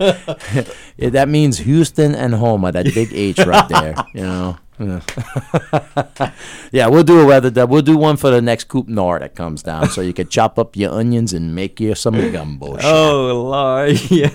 [0.97, 2.71] Yeah, that means Houston and Homer.
[2.71, 3.95] That big H right there.
[4.13, 4.57] You know.
[4.79, 6.31] Yeah.
[6.71, 7.69] yeah, we'll do a weather dub.
[7.69, 10.57] We'll do one for the next Coupe Nord that comes down, so you can chop
[10.57, 12.77] up your onions and make you some gumbo.
[12.83, 14.29] Oh Lord, yeah.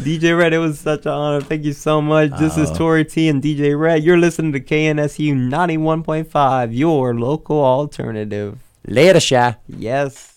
[0.00, 1.40] DJ Rhett, it was such an honor.
[1.42, 2.30] Thank you so much.
[2.38, 2.74] This is Oh.
[2.74, 4.02] Tory T and DJ Rhett.
[4.02, 8.58] You're listening to KNSU 91.5, your local alternative.
[8.86, 9.56] Later, Shy.
[9.68, 10.32] Yes.